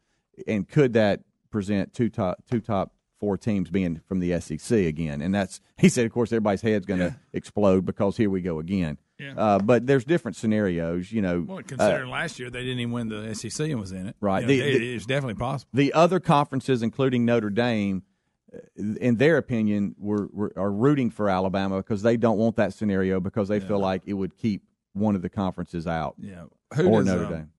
[0.46, 5.20] and could that present two top two top four teams being from the SEC again?
[5.20, 6.06] And that's he said.
[6.06, 8.98] Of course, everybody's head's going to explode because here we go again.
[9.18, 9.32] Yeah.
[9.36, 11.44] Uh, but there's different scenarios, you know.
[11.48, 14.16] Well, uh, considering last year they didn't even win the SEC and was in it.
[14.20, 14.40] Right.
[14.42, 15.70] You know, The- it- the- it's definitely possible.
[15.72, 18.02] the other conferences, including Notre Dame,
[18.54, 18.58] uh,
[19.00, 23.18] in their opinion, were, were are rooting for Alabama because they don't want that scenario
[23.20, 26.14] because they feel like it would keep one of the conferences out.
[26.18, 26.44] Yeah.
[26.78, 27.50] or does, Notre um, Dame.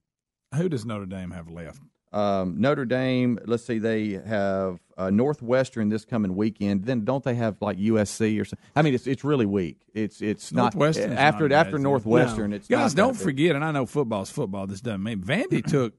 [0.54, 1.80] Who does Notre Dame have left?
[2.12, 3.38] Um, Notre Dame.
[3.46, 6.84] Let's see, they have uh, Northwestern this coming weekend.
[6.84, 8.66] Then don't they have like USC or something?
[8.76, 9.78] I mean, it's it's really weak.
[9.94, 11.78] It's it's not Northwestern's after not after?
[11.78, 12.50] Northwestern.
[12.50, 12.56] No.
[12.56, 14.66] It's guys not don't forget, and I know football's football.
[14.66, 15.94] This doesn't mean Vandy took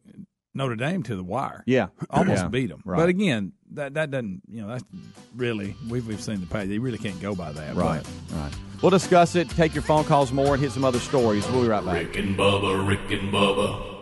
[0.54, 1.64] Notre Dame to the wire.
[1.66, 1.88] Yeah.
[2.10, 2.48] almost Yeah.
[2.50, 2.82] beat them.
[2.84, 2.98] Right.
[2.98, 4.84] But again, that that doesn't you know that's
[5.36, 6.68] really we've we've seen the page.
[6.70, 7.76] They really can't go by that.
[7.76, 8.54] Right, But right.
[8.82, 9.50] We'll discuss it.
[9.50, 11.46] Take your phone calls more and hit some other stories.
[11.50, 11.96] We'll be right back.
[12.08, 13.99] Rick and Bubba, Rick and Bubba.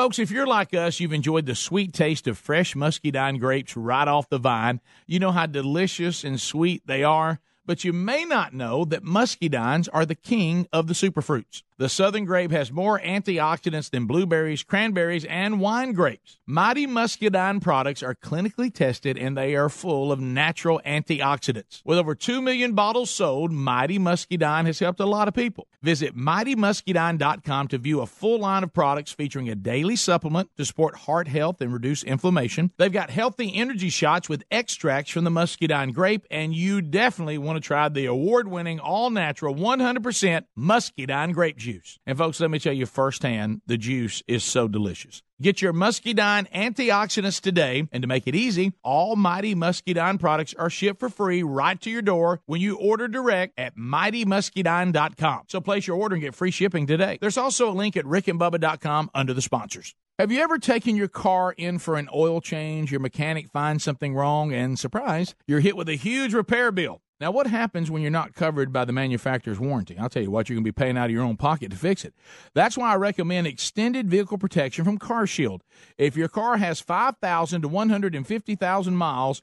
[0.00, 4.08] Folks, if you're like us, you've enjoyed the sweet taste of fresh muscadine grapes right
[4.08, 4.80] off the vine.
[5.06, 7.38] You know how delicious and sweet they are,
[7.70, 11.62] but you may not know that muscadines are the king of the superfruits.
[11.80, 16.36] The southern grape has more antioxidants than blueberries, cranberries, and wine grapes.
[16.46, 21.80] Mighty Muscadine products are clinically tested and they are full of natural antioxidants.
[21.82, 25.68] With over 2 million bottles sold, Mighty Muscadine has helped a lot of people.
[25.80, 30.96] Visit mightymuscadine.com to view a full line of products featuring a daily supplement to support
[30.96, 32.72] heart health and reduce inflammation.
[32.76, 37.56] They've got healthy energy shots with extracts from the muscadine grape, and you definitely want
[37.56, 41.98] to try the award winning, all natural, 100% muscadine grape juice.
[42.06, 45.22] And folks, let me tell you firsthand, the juice is so delicious.
[45.40, 50.68] Get your Muscadine antioxidants today, and to make it easy, all Mighty Muscadine products are
[50.68, 55.44] shipped for free right to your door when you order direct at mightymuscadine.com.
[55.48, 57.16] So place your order and get free shipping today.
[57.22, 59.94] There's also a link at rickandbubba.com under the sponsors.
[60.18, 64.14] Have you ever taken your car in for an oil change, your mechanic finds something
[64.14, 67.00] wrong, and surprise, you're hit with a huge repair bill?
[67.20, 69.98] Now, what happens when you're not covered by the manufacturer's warranty?
[69.98, 71.76] I'll tell you what, you're going to be paying out of your own pocket to
[71.76, 72.14] fix it.
[72.54, 75.60] That's why I recommend extended vehicle protection from CarShield.
[75.98, 79.42] If your car has 5,000 to 150,000 miles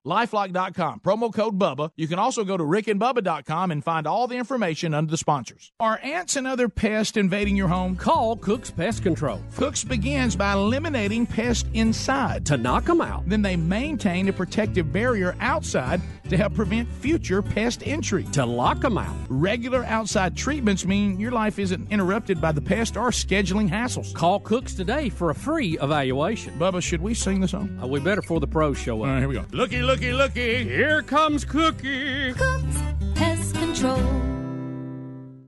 [0.05, 1.91] Lifelock.com, promo code BUBBA.
[1.95, 5.71] You can also go to rickandbubba.com and find all the information under the sponsors.
[5.79, 7.95] Are ants and other pests invading your home?
[7.95, 9.39] Call Cook's Pest Control.
[9.55, 12.45] Cook's begins by eliminating pests inside.
[12.47, 13.27] To knock them out.
[13.29, 18.23] Then they maintain a protective barrier outside to help prevent future pest entry.
[18.31, 19.15] To lock them out.
[19.29, 24.13] Regular outside treatments mean your life isn't interrupted by the pest or scheduling hassles.
[24.15, 26.57] Call Cooks today for a free evaluation.
[26.57, 27.77] Bubba, should we sing the song?
[27.83, 29.07] Uh, we better for the pros show up.
[29.07, 29.45] All right, here we go.
[29.51, 30.63] Looky, looky, looky.
[30.63, 32.31] Here comes Cookie.
[32.31, 32.77] Cooks
[33.13, 33.99] Pest Control.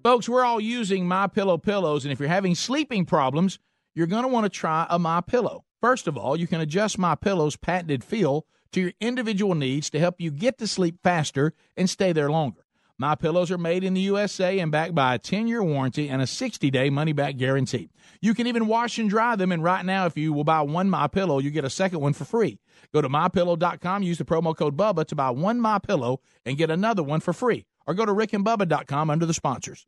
[0.04, 3.58] Folks, we're all using My Pillow pillows, and if you're having sleeping problems,
[3.96, 5.64] you're going to want to try a My Pillow.
[5.80, 10.00] First of all, you can adjust My Pillow's patented feel to your individual needs to
[10.00, 12.63] help you get to sleep faster and stay there longer.
[13.04, 16.26] My pillows are made in the USA and backed by a 10-year warranty and a
[16.26, 17.90] 60-day money-back guarantee.
[18.22, 20.90] You can even wash and dry them and right now if you will buy one
[20.90, 22.60] My Pillow, you get a second one for free.
[22.94, 26.70] Go to mypillow.com, use the promo code BUBBA to buy one My Pillow and get
[26.70, 27.66] another one for free.
[27.86, 29.86] Or go to rickandbubba.com under the sponsors.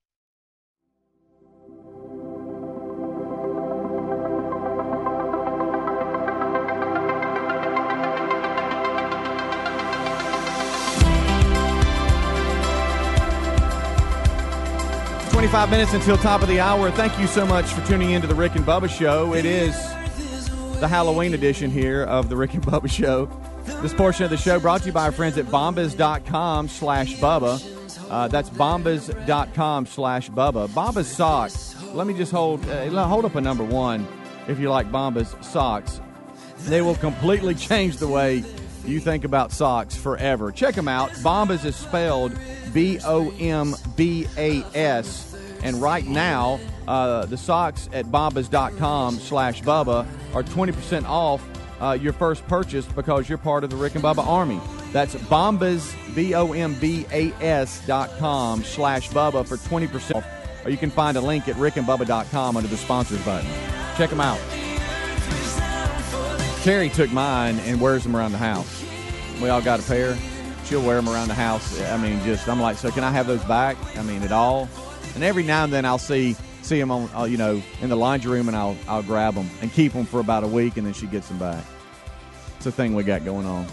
[15.45, 16.89] Twenty-five minutes until top of the hour.
[16.89, 19.35] Thank you so much for tuning into the Rick and Bubba Show.
[19.35, 19.75] It is
[20.79, 23.27] the Halloween edition here of the Rick and Bubba Show.
[23.83, 28.09] This portion of the show brought to you by our friends at bombas.com slash Bubba.
[28.09, 30.67] Uh, that's bombas.com slash Bubba.
[30.69, 31.75] Bombas socks.
[31.93, 34.07] Let me just hold uh, hold up a number one
[34.47, 36.01] if you like Bombas socks.
[36.61, 38.43] They will completely change the way
[38.83, 40.51] you think about socks forever.
[40.51, 41.11] Check them out.
[41.11, 42.33] Bombas is spelled
[42.73, 45.33] B O M B A S.
[45.63, 51.43] And right now, uh, the socks at bombas.com slash Bubba are 20% off
[51.81, 54.59] uh, your first purchase because you're part of the Rick and Bubba Army.
[54.91, 60.25] That's Bombas, B O M B A S dot com slash Bubba for 20% off.
[60.65, 63.49] Or you can find a link at rickandbubba.com under the sponsors button.
[63.97, 64.39] Check them out.
[66.63, 68.83] Terry took mine and wears them around the house.
[69.41, 70.17] We all got a pair.
[70.65, 71.79] She'll wear them around the house.
[71.81, 73.77] I mean, just I'm like, so can I have those back?
[73.97, 74.67] I mean, at all?
[75.15, 77.95] And every now and then I'll see see them on, uh, you know, in the
[77.95, 80.85] laundry room, and I'll I'll grab them and keep them for about a week, and
[80.85, 81.63] then she gets them back.
[82.57, 83.65] It's a thing we got going on.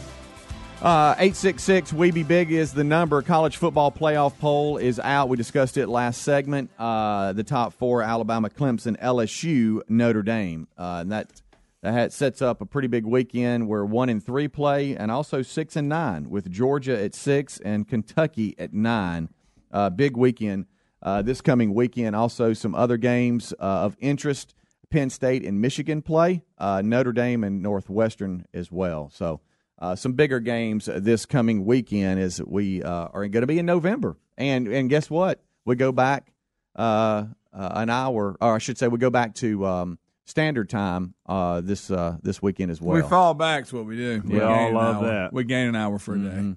[0.82, 3.22] Uh, 866 We Be Big is the number.
[3.22, 5.28] College football playoff poll is out.
[5.28, 6.70] We discussed it last segment.
[6.76, 10.66] Uh, the top four Alabama, Clemson, LSU, Notre Dame.
[10.76, 11.40] Uh, and that,
[11.82, 15.76] that sets up a pretty big weekend where one and three play, and also six
[15.76, 19.28] and nine, with Georgia at six and Kentucky at nine.
[19.70, 20.66] Uh, big weekend
[21.02, 22.16] uh, this coming weekend.
[22.16, 24.54] Also, some other games uh, of interest.
[24.90, 29.10] Penn State and Michigan play, uh, Notre Dame and Northwestern as well.
[29.10, 29.40] So,
[29.78, 33.64] uh, some bigger games this coming weekend as we uh, are going to be in
[33.64, 34.18] November.
[34.36, 35.42] And and guess what?
[35.64, 36.32] We go back
[36.76, 41.14] uh, uh, an hour, or I should say, we go back to um, standard time
[41.26, 42.94] uh, this uh, this weekend as well.
[42.94, 44.22] We fall back is what we do.
[44.24, 45.06] We all gain an love hour.
[45.06, 45.32] that.
[45.32, 46.54] We gain an hour for a day.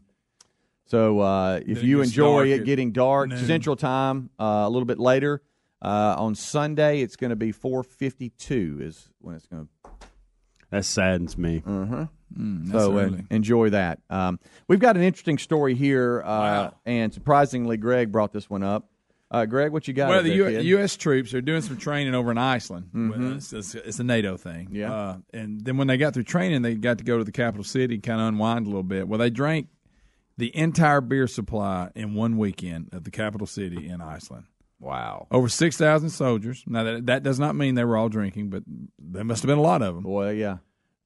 [0.86, 3.46] So uh, if you enjoy it getting dark noon.
[3.46, 5.42] Central Time uh, a little bit later
[5.82, 9.90] uh, on Sunday, it's going to be four fifty two is when it's going to.
[10.72, 11.64] That saddens me.
[11.66, 12.08] Uh-huh.
[12.38, 13.26] Mm, so uh, early.
[13.30, 14.00] enjoy that.
[14.10, 18.90] Um, we've got an interesting story here, uh, and surprisingly, Greg brought this one up.
[19.32, 20.10] Uh, Greg, what you got?
[20.10, 20.66] Well, the there, U- kid?
[20.66, 20.98] U.S.
[20.98, 22.90] troops are doing some training over in Iceland.
[22.94, 23.38] Mhm.
[23.38, 24.70] It's, it's, it's a NATO thing.
[24.72, 24.94] Yeah.
[24.94, 27.64] Uh, and then when they got through training, they got to go to the capital
[27.64, 29.08] city, kind of unwind a little bit.
[29.08, 29.68] Well, they drank
[30.38, 34.46] the entire beer supply in one weekend at the capital city in Iceland.
[34.80, 35.28] Wow.
[35.32, 36.64] Over 6,000 soldiers.
[36.68, 38.64] Now, that, that does not mean they were all drinking, but
[39.00, 40.04] there must have been a lot of them.
[40.04, 40.58] Well, yeah.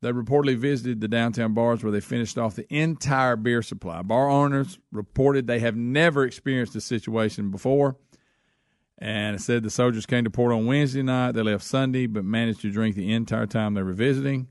[0.01, 4.01] They reportedly visited the downtown bars where they finished off the entire beer supply.
[4.01, 7.97] Bar owners reported they have never experienced a situation before.
[8.97, 11.33] And it said the soldiers came to port on Wednesday night.
[11.33, 14.47] They left Sunday, but managed to drink the entire time they were visiting.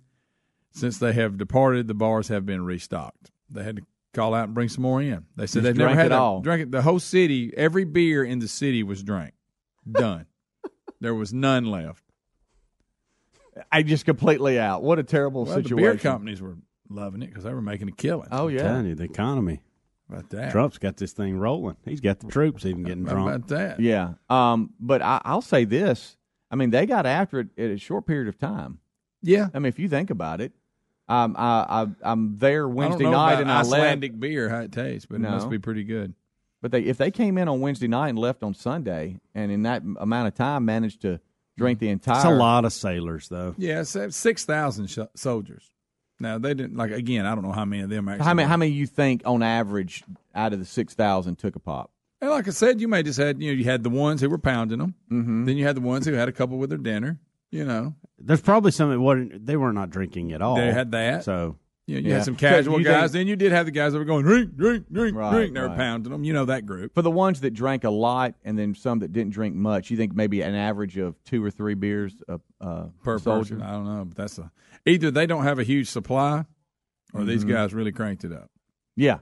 [0.70, 3.30] Since they have departed, the bars have been restocked.
[3.50, 3.82] They had to
[4.14, 5.24] call out and bring some more in.
[5.36, 6.40] They said Just they've never had it a- all.
[6.40, 6.70] Drank it.
[6.70, 9.34] The whole city, every beer in the city was drank.
[9.90, 10.26] Done.
[11.00, 12.04] there was none left.
[13.72, 14.82] I just completely out.
[14.82, 15.76] What a terrible Well, the situation.
[15.84, 16.56] beer companies were
[16.88, 18.28] loving it because they were making a killing.
[18.30, 18.62] Oh yeah.
[18.62, 19.62] telling you, the economy.
[20.08, 20.52] About that.
[20.52, 21.76] Trump's got this thing rolling.
[21.84, 23.28] He's got the troops even getting How drunk.
[23.28, 23.80] about that?
[23.80, 24.14] Yeah.
[24.30, 26.16] Um, but I, I'll say this.
[26.50, 28.78] I mean, they got after it in a short period of time.
[29.20, 29.48] Yeah.
[29.52, 30.52] I mean, if you think about it,
[31.08, 33.72] um, I, I, I'm there Wednesday I night and I left.
[33.72, 35.28] Icelandic beer how it tastes, but No.
[35.28, 36.14] it must be pretty good.
[36.60, 39.62] But they, if they came in on Wednesday night and left on Sunday, and in
[39.62, 41.20] that amount of time managed to
[41.56, 43.54] drink the entire, It's a lot of sailors, though.
[43.58, 45.70] Yeah, six thousand sh- soldiers.
[46.20, 47.26] Now they didn't like again.
[47.26, 48.24] I don't know how many of them actually.
[48.24, 48.44] How many?
[48.46, 48.48] were.
[48.50, 50.02] How many you think on average
[50.34, 51.92] out of the six thousand took a pop?
[52.20, 54.28] And like I said, you may just had you know you had the ones who
[54.28, 54.94] were pounding them.
[55.12, 55.44] Mm-hmm.
[55.44, 57.20] Then you had the ones who had a couple with their dinner.
[57.50, 59.46] You know, There's probably some that weren't.
[59.46, 60.56] They were not drinking at all.
[60.56, 61.24] they had that.
[61.24, 61.56] So
[61.87, 62.14] you, know, you Yeah.
[62.16, 63.12] had some casual guys.
[63.12, 65.54] think- then you did have the guys that were going drink, drink, drink, Right, drink.
[65.54, 65.76] They were right.
[65.76, 66.24] pounding them.
[66.24, 66.92] You know that group.
[66.94, 69.96] For the ones that drank a lot, and then some that didn't drink much, you
[69.96, 73.54] think maybe an average of two or three beers a uh, per soldier?
[73.56, 73.62] person.
[73.66, 74.50] I don't know, but that's a
[74.84, 76.44] either they don't have a huge supply,
[77.14, 77.48] or these Mhm.
[77.48, 78.50] guys really cranked it up.
[78.94, 79.20] Yeah,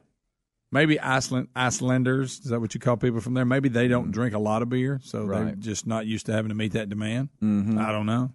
[0.73, 3.45] Maybe Iceland Icelanders is that what you call people from there?
[3.45, 6.49] Maybe they don't drink a lot of beer, so they're just not used to having
[6.49, 7.29] to meet that demand.
[7.43, 7.79] Mhm.
[7.79, 8.33] I don't know.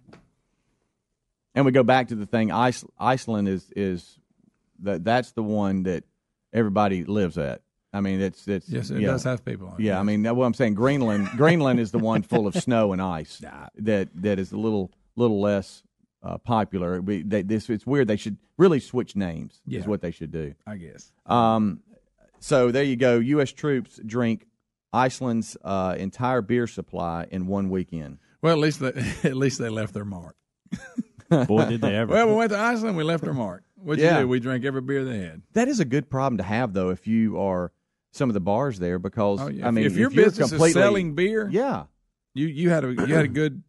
[1.54, 2.50] And we go back to the thing.
[2.50, 4.18] Iceland is is
[4.80, 6.04] that that's the one that
[6.52, 7.60] everybody lives at.
[7.92, 9.08] I mean, it's it's Yes, it yeah.
[9.08, 9.68] does have people.
[9.68, 12.54] On it, Yeah, I mean, what I'm saying, Greenland, Greenland is the one full of
[12.54, 13.42] snow and ice
[13.76, 15.82] that that is a little little less
[16.22, 17.02] uh, popular.
[17.02, 18.08] We, they, this it's weird.
[18.08, 19.60] They should really switch names.
[19.66, 19.80] Yeah.
[19.80, 20.54] Is what they should do.
[20.66, 21.12] I guess.
[21.26, 21.80] Um,
[22.42, 23.18] so there you go.
[23.18, 23.52] U.S.
[23.52, 24.46] troops drink
[24.92, 28.18] Iceland's uh, entire beer supply in one weekend.
[28.42, 28.88] Well, at least they,
[29.24, 30.36] at least they left their mark.
[31.46, 32.12] boy, did they ever.
[32.12, 32.96] Well, we went to Iceland.
[32.96, 33.62] We left our mark.
[33.76, 34.18] What'd Yeah.
[34.18, 34.28] you do?
[34.28, 35.42] We drank every beer they had.
[35.54, 37.72] That is a good problem to have, though, if you are
[38.12, 39.66] some of the bars there, because Oh, yeah.
[39.66, 41.84] I mean, if your you're business completely, is selling beer, yeah,
[42.34, 43.62] you you had a you had a good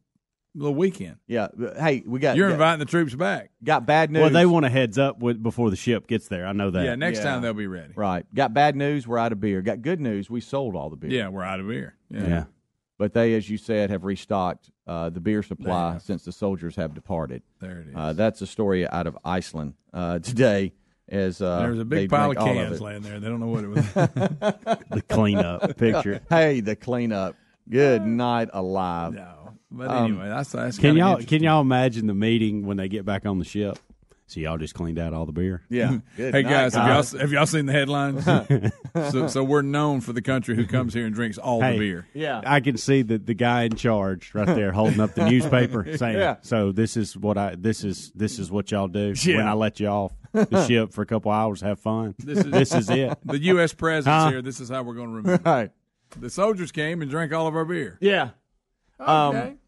[0.56, 1.18] little weekend.
[1.28, 1.48] yeah.
[1.78, 3.52] Hey, we got You're got, inviting the troops back.
[3.64, 4.22] got bad news.
[4.22, 6.46] well, they want a heads up with, before the ship gets there.
[6.46, 6.84] I know that.
[6.86, 7.24] Yeah, next Yeah.
[7.26, 7.94] time they'll be ready.
[7.96, 8.26] right.
[8.34, 9.08] Got bad news.
[9.08, 9.62] We're out of beer.
[9.62, 10.30] Got good news.
[10.30, 11.10] We sold all the beer.
[11.12, 11.96] Yeah, we're out of beer.
[12.10, 12.28] Yeah.
[12.28, 12.44] yeah.
[13.00, 16.76] But they, as you said, have restocked uh, the beer supply They since the soldiers
[16.76, 17.42] have departed.
[17.60, 17.96] There it is.
[17.96, 20.74] Uh, that's a story out of Iceland uh, today.
[21.10, 22.82] As uh, There was a big pile of cans it.
[22.82, 23.20] laying there.
[23.20, 23.86] They don't know what it was.
[24.90, 26.22] The cleanup picture.
[26.30, 27.36] Hey, the cleanup.
[27.70, 29.14] Good night, alive.
[29.14, 29.43] no,
[29.74, 31.40] but Um, anyway, that's that's Can kinda y'all interesting.
[31.40, 33.78] can y'all imagine the meeting when they get back on the ship?
[34.26, 35.62] So y'all just cleaned out all the beer.
[35.70, 35.98] Yeah.
[36.18, 38.24] Good Hey night, guys, have y'all have y'all seen the headlines?
[39.12, 41.80] so, so we're known for the country who comes here and drinks all Hey, the
[41.80, 42.08] beer.
[42.14, 42.42] Yeah.
[42.46, 46.18] I can see the the guy in charge right there holding up the newspaper saying,
[46.18, 46.38] Yeah.
[46.42, 49.38] "So this is what I this is this is what y'all do Yeah.
[49.38, 52.16] when I let you off the ship for a couple hours, have fun.
[52.18, 53.74] This is- this is it." The U.S.
[53.74, 54.30] president's Huh?
[54.32, 54.42] here.
[54.42, 55.44] This is how we're going to remember.
[55.50, 55.72] Right.
[56.20, 57.98] The soldiers came and drank all of our beer.
[58.02, 58.30] Yeah.
[59.00, 59.12] Okay.
[59.12, 59.60] Um,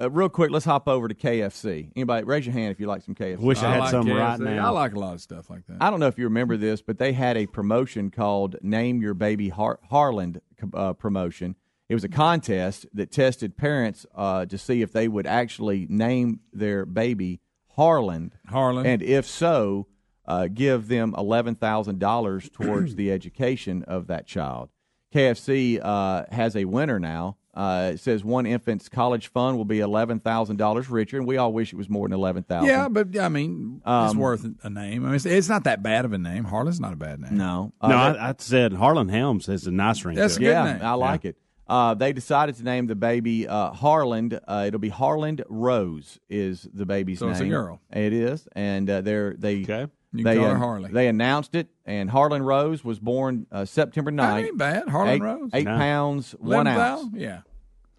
[0.00, 1.90] uh, real quick, let's hop over to KFC.
[1.94, 3.38] Anybody, raise your hand if you like some KFC.
[3.38, 4.18] Wish I, had like some KFC.
[4.18, 4.66] right now.
[4.66, 5.76] I like a lot of stuff like that.
[5.80, 9.14] I don't know if you remember this, but they had a promotion called "Name Your
[9.14, 10.40] Baby Har- Harland"
[10.74, 11.56] uh, promotion.
[11.88, 16.40] It was a contest that tested parents uh, to see if they would actually name
[16.52, 17.40] their baby
[17.76, 18.86] Harland, Harlan.
[18.86, 19.88] and if so,
[20.24, 24.70] uh, give them eleven thousand dollars towards the education of that child.
[25.14, 27.36] KFC uh, has a winner now.
[27.52, 31.36] Uh, it says one infant's college fund will be eleven thousand dollars richer, and we
[31.36, 32.68] all wish it was more than eleven thousand.
[32.68, 35.02] yeah, but I mean, it's Um, worth a name.
[35.04, 36.44] I mean, it's, it's not that bad of a name.
[36.44, 37.36] Harlan's not a bad name.
[37.36, 40.16] no, no, Uh, I, I said Harlan Helms has a nice ring.
[40.16, 40.44] That's to it.
[40.44, 40.82] good yeah, name.
[40.82, 41.36] I like it.
[41.66, 44.38] Uh, they decided to name the baby uh, Harland.
[44.48, 47.32] Uh, it'll be Harland Rose is the baby's So name.
[47.32, 47.80] it's a girl.
[47.92, 49.86] It is, and uh, they're they Okay.
[50.12, 50.90] You they call uh, Harley.
[50.90, 54.16] they announced it, and Harlan Rose was born uh, September 9th.
[54.16, 54.88] That ain't bad.
[54.88, 55.50] Harlan eight, Rose.
[55.54, 55.76] eight No.
[55.76, 57.04] pounds one 11,000?
[57.06, 57.16] ounce.
[57.16, 57.40] Yeah.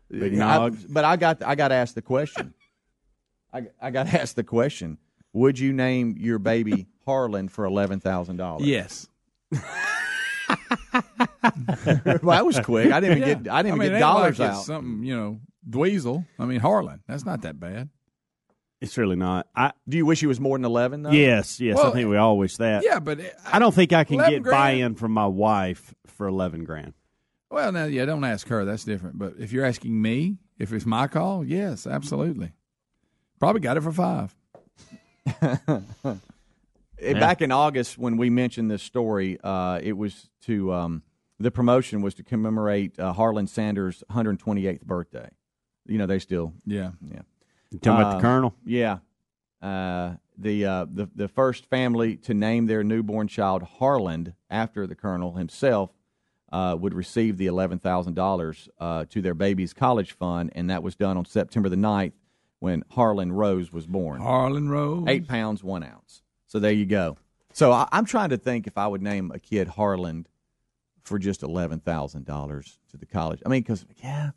[0.09, 2.53] Big I- but I got I got asked the question.
[3.53, 4.97] I I got asked the question.
[5.31, 8.67] Would you name your baby Harlan for eleven thousand dollars?
[8.67, 9.07] Yes.
[9.51, 9.61] well,
[10.93, 12.91] that was quick.
[12.91, 13.35] I didn't even Yeah.
[13.35, 14.63] get I didn't I even mean, it get dollars like out.
[14.65, 15.39] Something you know,
[15.69, 16.25] Dweezil.
[16.39, 17.01] I mean, Harlan.
[17.07, 17.89] That's not that bad.
[18.81, 19.47] It's really not.
[19.55, 21.03] I Do you wish he was more than eleven?
[21.03, 21.11] though?
[21.11, 21.77] yes, yes.
[21.77, 22.83] Well, I think we all wish that.
[22.83, 24.45] Yeah, but it, I don't think I can get grand?
[24.45, 26.93] buy-in from my wife for eleven grand.
[27.51, 28.65] Well, now, yeah, don't ask her.
[28.65, 29.19] That's different.
[29.19, 32.53] But if you're asking me, if it's my call, yes, absolutely.
[33.39, 34.33] Probably got it for five.
[37.01, 41.03] Back in August, when we mentioned this story, uh, it was to um,
[41.39, 45.29] the promotion was to commemorate uh, Harlan Sanders' 128th birthday.
[45.87, 46.91] You know, they still, Yeah.
[47.03, 47.21] yeah,
[47.71, 48.55] You talking about Uh, the colonel?
[48.65, 48.97] yeah.
[49.61, 54.95] Uh, the uh, the the first family to name their newborn child Harland after the
[54.95, 55.91] colonel himself
[56.51, 58.67] uh, would receive the eleven thousand uh, dollars
[59.09, 62.13] to their baby's college fund, and that was done on September the 9th
[62.59, 64.19] when Harlan Rose was born.
[64.21, 65.05] Harlan Rose.
[65.07, 66.23] Eight pounds one ounce.
[66.47, 67.17] So there you go.
[67.53, 70.27] So I, I'm trying to think if I would name a kid Harland
[71.03, 73.41] for just eleven thousand dollars to the college.
[73.45, 74.31] I mean, because yeah,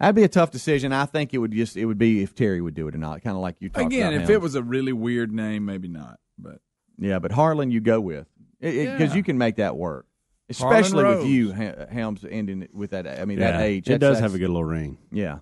[0.00, 0.92] that'd be a tough decision.
[0.92, 3.22] I think it would just it would be if Terry would do it or not.
[3.22, 4.34] Kind of like you talked Again, about if him.
[4.34, 6.18] it was a really weird name, maybe not.
[6.38, 6.60] But
[6.98, 8.26] yeah, but Harlan you go with
[8.60, 9.14] because Yeah.
[9.14, 10.06] you can make that work,
[10.48, 13.06] especially with you Ha- Helms ending with that.
[13.06, 13.88] I mean that age.
[13.88, 14.98] It does have a good little ring.
[15.12, 15.38] Yeah.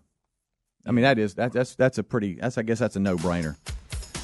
[0.89, 2.35] I mean, that is that, that's that's a pretty.
[2.37, 3.57] That's I guess that's a no brainer.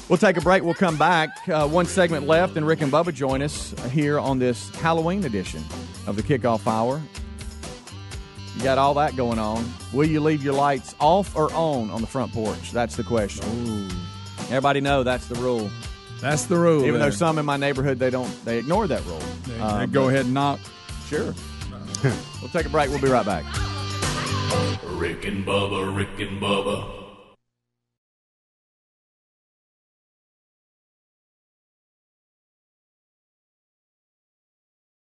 [0.09, 0.63] We'll take a break.
[0.63, 1.29] We'll come back.
[1.47, 5.61] Uh, one segment left, and Rick and Bubba join us here on this Halloween edition
[6.07, 7.01] of the Kickoff Hour.
[8.55, 9.65] You got all that going on.
[9.93, 12.71] Will you leave your lights off or on on the front porch?
[12.71, 13.87] That's the question.
[14.49, 15.69] Everybody know that's the rule.
[16.21, 16.81] that's the rule.
[16.85, 17.09] Even there.
[17.09, 19.21] though some in my neighborhood they don't they ignore that rule.
[19.47, 20.59] They- Uh, they go but- ahead and knock.
[21.07, 21.33] Sure.
[22.41, 22.89] we'll take a break.
[22.89, 23.43] We'll be right back.
[24.85, 27.02] Rick and Bubba, Rick and Bubba.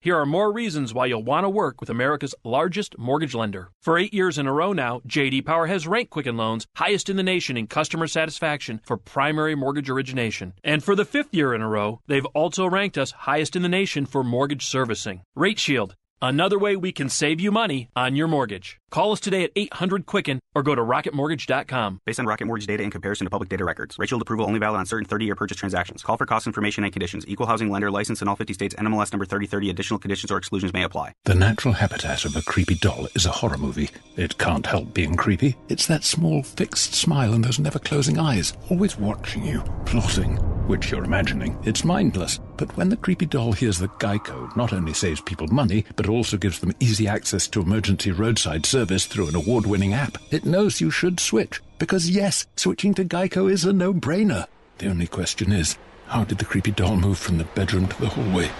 [0.00, 3.70] Here are more reasons why you'll want to work with America's largest mortgage lender.
[3.80, 7.16] For eight years in a row now, JD Power has ranked Quicken Loans highest in
[7.16, 10.52] the nation in customer satisfaction for primary mortgage origination.
[10.62, 13.68] And for the fifth year in a row, they've also ranked us highest in the
[13.68, 15.22] nation for mortgage servicing.
[15.34, 15.96] Rate Shield.
[16.22, 18.80] Another way we can save you money on your mortgage.
[18.90, 22.00] Call us today at 800 Quicken or go to rocketmortgage.com.
[22.06, 23.98] Based on Rocket Mortgage data in comparison to public data records.
[23.98, 26.02] Rate Shield approval only valid on certain 30-year purchase transactions.
[26.02, 27.26] Call for cost information and conditions.
[27.28, 28.74] Equal housing lender license in all 50 states.
[28.76, 29.68] NMLS number 3030.
[29.68, 31.12] Additional conditions or exclusions may apply.
[31.24, 33.90] The natural habitat of a creepy doll is a horror movie.
[34.16, 35.56] It can't help being creepy.
[35.68, 40.36] It's that small fixed smile and those never closing eyes, always watching you, plotting.
[40.66, 41.56] which you're imagining.
[41.64, 42.40] It's mindless.
[42.56, 46.36] But when the creepy doll hears that Geico not only saves people money, but also
[46.36, 50.80] gives them easy access to emergency roadside service through an award winning app, it knows
[50.80, 51.60] you should switch.
[51.78, 54.46] Because yes, switching to Geico is a no brainer.
[54.78, 55.76] The only question is,
[56.06, 58.50] how did the creepy doll move from the bedroom to the hallway?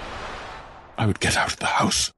[0.98, 2.12] I would get out of the house.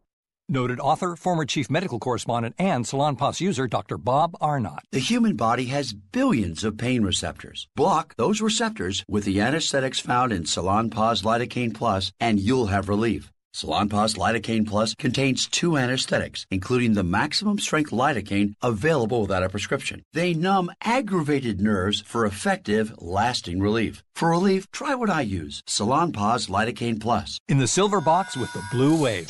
[0.51, 3.99] Noted author, former chief medical correspondent, and Salonpas user Dr.
[3.99, 4.81] Bob Arnott.
[4.93, 7.69] The human body has billions of pain receptors.
[7.77, 12.89] Block those receptors with the anesthetics found in Salon Paws Lidocaine Plus, and you'll have
[12.89, 13.31] relief.
[13.59, 20.05] Salonpas Lidocaine Plus contains two anesthetics, including the maximum strength lidocaine available without a prescription.
[20.13, 24.05] They numb aggravated nerves for effective, lasting relief.
[24.15, 27.41] For relief, try what I use Salonpas Lidocaine Plus.
[27.49, 29.29] In the silver box with the blue wave.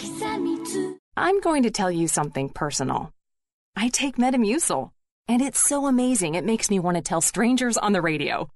[1.17, 3.11] I'm going to tell you something personal.
[3.77, 4.91] I take Metamucil,
[5.27, 8.51] and it's so amazing it makes me want to tell strangers on the radio.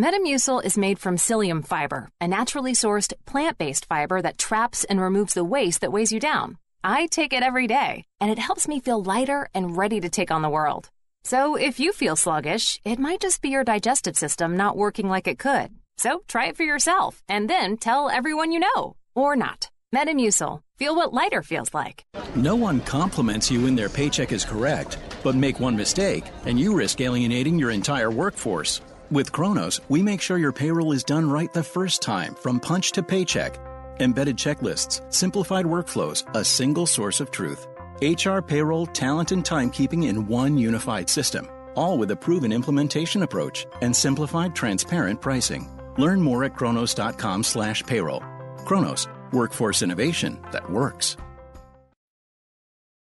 [0.00, 4.98] Metamucil is made from psyllium fiber, a naturally sourced plant based fiber that traps and
[4.98, 6.56] removes the waste that weighs you down.
[6.82, 10.30] I take it every day, and it helps me feel lighter and ready to take
[10.30, 10.88] on the world.
[11.24, 15.28] So if you feel sluggish, it might just be your digestive system not working like
[15.28, 15.68] it could.
[15.98, 18.96] So try it for yourself, and then tell everyone you know.
[19.14, 19.68] Or not.
[19.94, 20.62] Metamucil.
[20.78, 22.04] Feel what lighter feels like.
[22.34, 26.74] No one compliments you when their paycheck is correct, but make one mistake, and you
[26.74, 28.80] risk alienating your entire workforce.
[29.12, 32.92] With Kronos, we make sure your payroll is done right the first time, from punch
[32.92, 33.58] to paycheck.
[34.00, 37.66] Embedded checklists, simplified workflows, a single source of truth.
[38.00, 43.66] HR, payroll, talent, and timekeeping in one unified system, all with a proven implementation approach
[43.82, 45.68] and simplified, transparent pricing.
[45.98, 48.22] Learn more at kronos.com/payroll.
[48.64, 51.18] Kronos, workforce innovation that works.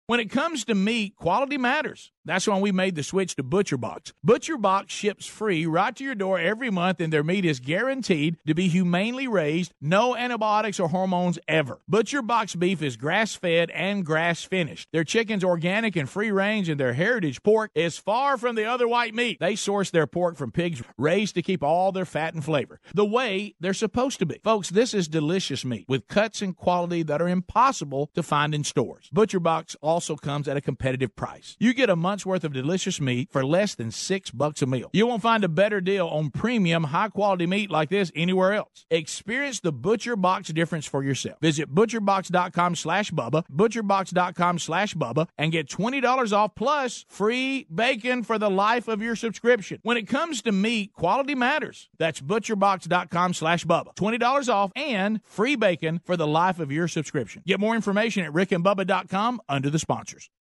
[0.08, 2.12] When it comes to meat, quality matters.
[2.26, 4.14] That's why we made the switch to ButcherBox.
[4.26, 8.54] ButcherBox ships free right to your door every month, and their meat is guaranteed to
[8.54, 11.80] be humanely raised, no antibiotics or hormones ever.
[11.92, 14.88] ButcherBox beef is grass fed and grass finished.
[14.94, 18.88] Their chicken's organic and free range, and their heritage pork is far from the other
[18.88, 19.40] white meat.
[19.40, 23.06] They source their pork from pigs raised to keep all their fat and flavor the
[23.06, 24.40] way they're supposed to be.
[24.44, 28.64] Folks, this is delicious meat with cuts and quality that are impossible to find in
[28.64, 29.10] stores.
[29.14, 31.56] ButcherBox also comes at a competitive price.
[31.60, 34.88] You get a month's worth of delicious meat for less than six bucks a meal.
[34.93, 38.86] You won't find a better deal on premium, high quality meat like this anywhere else.
[38.91, 41.39] Experience the Butcher Box difference for yourself.
[41.41, 48.38] Visit butcherbox.com slash Bubba, butcherbox.com slash Bubba, and get $20 off plus free bacon for
[48.38, 49.80] the life of your subscription.
[49.82, 51.89] When it comes to meat, quality matters.
[51.97, 53.95] That's butcherbox.com slash Bubba.
[53.95, 57.41] $20 off and free bacon for the life of your subscription.
[57.47, 60.30] Get more information at rickandbubba.com under the sponsors.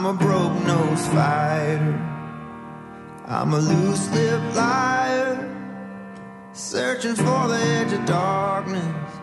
[0.00, 1.92] I'm a broke nose fighter.
[3.26, 5.46] I'm a loose lip liar.
[6.54, 9.14] Searching for the edge of darkness.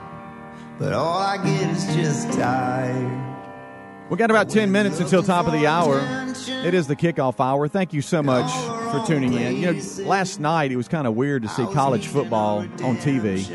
[0.77, 3.41] But all I get is just tired.
[4.11, 5.97] We got about 10 minutes until top of the hour.
[6.47, 7.67] It is the kickoff hour.
[7.67, 8.51] Thank you so much
[8.91, 9.55] for tuning in.
[9.57, 13.49] You know, last night it was kind of weird to see college football on TV.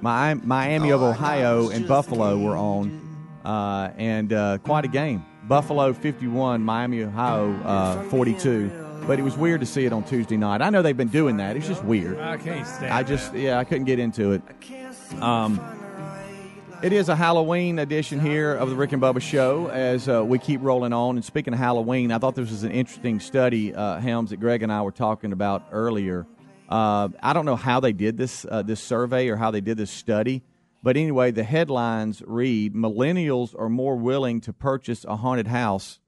[0.00, 3.00] Mi- Miami of Ohio and Buffalo were on,
[3.44, 5.26] uh, and uh, quite a game.
[5.44, 8.70] Buffalo 51, Miami, Ohio uh, 42.
[9.06, 10.62] But it was weird to see it on Tuesday night.
[10.62, 11.56] I know they've been doing that.
[11.56, 12.18] It's just weird.
[12.20, 14.42] I can't stand I just, yeah, I couldn't get into it.
[15.20, 15.60] Um,
[16.84, 20.38] It is a Halloween edition here of the Rick and Bubba Show as uh, we
[20.38, 21.16] keep rolling on.
[21.16, 24.62] And speaking of Halloween, I thought this was an interesting study, uh, Helms, that Greg
[24.62, 26.26] and I were talking about earlier.
[26.68, 29.76] Uh, I don't know how they did this uh, this survey or how they did
[29.76, 30.42] this study,
[30.82, 36.00] but anyway, the headlines read: Millennials are more willing to purchase a haunted house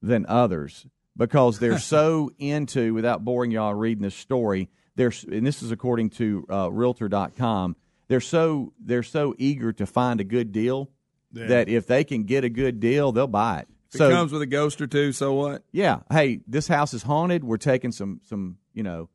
[0.00, 2.94] than others because they're so into.
[2.94, 7.76] Without boring y'all reading this story, they're and this is according to uh, Realtor.com.
[8.08, 10.90] They're so they're so eager to find a good deal
[11.32, 11.46] Yeah.
[11.46, 13.68] that if they can get a good deal, they'll buy it.
[13.94, 15.64] If it comes with a ghost or two, so what?
[15.70, 15.98] Yeah.
[16.10, 17.44] Hey, this house is haunted.
[17.44, 19.08] We're taking some some you know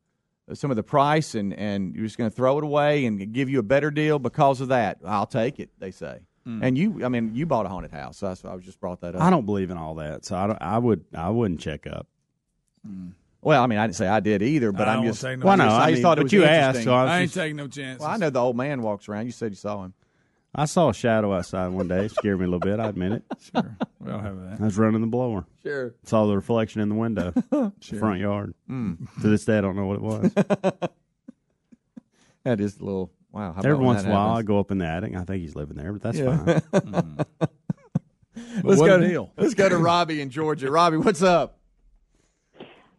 [0.54, 3.48] some of the price and and you're just going to throw it away and give
[3.48, 4.98] you a better deal because of that.
[5.04, 5.70] I'll take it.
[5.78, 6.20] They say.
[6.46, 6.60] Mm.
[6.62, 8.18] And you, I mean, you bought a haunted house.
[8.18, 9.20] So why I was just brought that up.
[9.20, 12.06] I don't believe in all that, so I, don't, I would I wouldn't check up.
[13.40, 15.20] Well, I mean, I didn't say I did either, but I I'm just.
[15.20, 15.72] take no Well, chances.
[15.72, 17.26] no, I I just mean, thought it was you asked, so I was I ain't
[17.30, 18.00] just- taking no chances.
[18.00, 19.26] Well, I know the old man walks around.
[19.26, 19.94] You said you saw him.
[20.54, 22.06] I saw a shadow outside one day.
[22.06, 22.80] It scared me a little bit.
[22.80, 23.22] I admit it.
[23.54, 24.60] Sure, we'll have that.
[24.60, 25.44] I was running the blower.
[25.62, 25.94] Sure.
[26.04, 27.98] Saw the reflection in the window, the Sure.
[27.98, 28.54] front yard.
[28.68, 28.98] Mm.
[29.22, 30.32] To this day, I don't know what it was.
[32.44, 33.52] That is a little wow.
[33.52, 34.46] How Every about when once that in a while, I happens?
[34.46, 35.14] go up in the attic.
[35.14, 36.36] I think he's living there, but that's Yeah.
[36.70, 37.16] fine.
[38.62, 39.32] Let's what go a to, deal.
[39.36, 40.70] Let's go to Robbie in Georgia.
[40.70, 41.58] Robbie, what's up?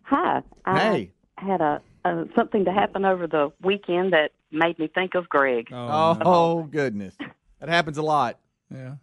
[0.03, 0.43] Hi.
[0.65, 1.11] I Hey.
[1.37, 5.69] had a, a something to happen over the weekend that made me think of Greg.
[5.71, 7.15] Oh, oh, goodness,
[7.59, 8.39] that happens a lot.
[8.73, 8.95] Yeah.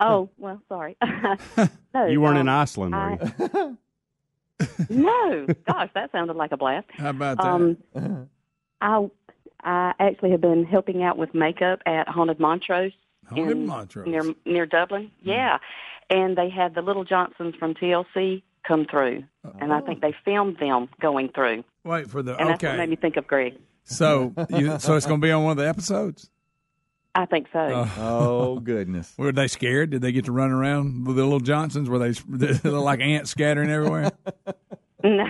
[0.00, 0.96] Oh, well, sorry.
[1.94, 3.18] no, you weren't um, in Iceland, were I-
[3.54, 3.78] you?
[4.88, 6.86] no, gosh, that sounded like a blast.
[6.90, 7.46] How about that?
[7.46, 7.76] Um,
[8.80, 9.08] I
[9.62, 12.92] I actually have been helping out with makeup at Haunted Montrose.
[13.28, 14.06] Haunted in- Montrose.
[14.06, 15.10] near near Dublin.
[15.22, 15.58] Yeah,
[16.10, 19.24] and they had the Little Johnsons from TLC come through,
[19.60, 22.78] and I think they filmed them going through, Wait for the and that's what okay.
[22.78, 23.54] made me think of Greg.
[23.84, 26.30] So, you, so it's going to be on one of the episodes.
[27.14, 27.58] I think so.
[27.60, 29.14] Oh, oh goodness.
[29.16, 29.90] Were they scared?
[29.90, 31.88] Did they get to run around with the little Johnsons?
[31.88, 34.10] Were they, they look like ants scattering everywhere?
[35.04, 35.26] No,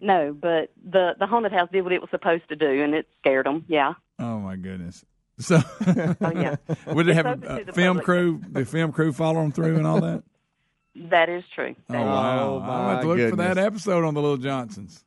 [0.00, 3.06] no, but the the haunted house did what it was supposed to do, and it
[3.20, 3.64] scared them.
[3.68, 3.92] Yeah.
[4.18, 5.04] Oh my goodness!
[5.38, 6.56] So, Oh, yeah.
[6.88, 8.04] would they have open a, uh, the film public.
[8.04, 8.40] crew?
[8.50, 10.24] The film crew follow them through and all that.
[10.96, 11.76] That is true.
[11.90, 12.58] Oh That is wow!
[12.58, 15.04] my I'm going to look for that episode on the Little Johnsons.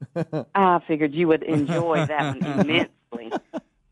[0.56, 3.32] I figured you would enjoy that one immensely.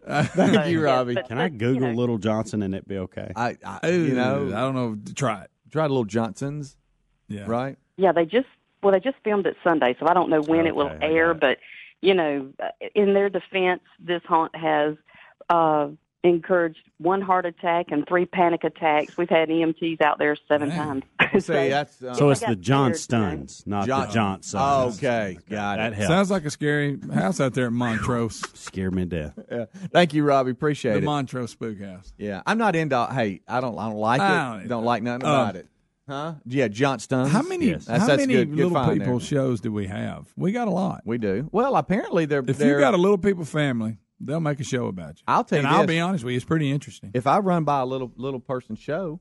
[0.08, 1.16] Thank you, Robbie.
[1.16, 3.32] but- Can I Google you know, Little Johnson and it be okay?
[3.36, 4.98] I, I Ooh, you know, I don't know.
[5.16, 5.50] Try it.
[5.72, 6.78] Try a little Johnsons,
[7.28, 7.46] Yeah.
[7.48, 7.78] right?
[7.98, 8.48] Yeah, they just
[8.82, 11.32] well, they just filmed it Sunday, so I don't know when it will air.
[11.32, 11.40] it.
[11.40, 11.58] But
[12.02, 14.96] you know, uh, in their defense, this haunt has
[15.50, 15.88] uh,
[16.24, 19.18] encouraged one heart attack and three panic attacks.
[19.18, 21.04] We've had EMTs out there seven Man.
[21.20, 21.46] times.
[21.46, 23.46] See, that's uh, so it's the got John scared, you know.
[23.46, 24.62] Stuns, not John- the Johnsons.
[24.64, 25.96] Oh, okay, got That it.
[25.96, 26.08] helps.
[26.08, 29.40] Sounds like a scary house out there at Montrose, Scared me to death.
[29.52, 29.66] Yeah.
[29.92, 30.52] Thank you, Robbie.
[30.52, 31.02] Appreciate the it.
[31.02, 32.14] The Montrose Spook House.
[32.18, 33.06] yeah, I'm not into.
[33.12, 33.78] Hey, I don't.
[33.78, 34.24] I don't like it.
[34.24, 35.68] I don't, don't- like nothing Uh, about it.
[36.08, 36.34] Huh?
[36.46, 37.28] Yeah, Johnston.
[37.28, 37.68] How many?
[37.68, 37.86] Yes.
[37.86, 39.26] That's, how that's many good, good little people there.
[39.26, 40.28] shows do we have?
[40.36, 41.02] We got a lot.
[41.06, 41.48] We do.
[41.54, 42.44] Well, apparently they're.
[42.46, 45.24] If they're, you got a little people family, they'll make a show about you.
[45.28, 47.12] I'll tell you and I'll be honest with you, it's pretty interesting.
[47.14, 49.20] if I run by a little little person show,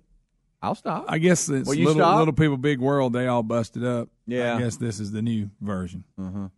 [0.63, 1.07] I'll stop.
[1.09, 2.19] I guess it's Will you little, stop?
[2.19, 3.13] little people, big world.
[3.13, 4.09] They all busted up.
[4.27, 4.57] Yeah.
[4.57, 6.05] I guess this is the new version.
[6.19, 6.49] uh-huh.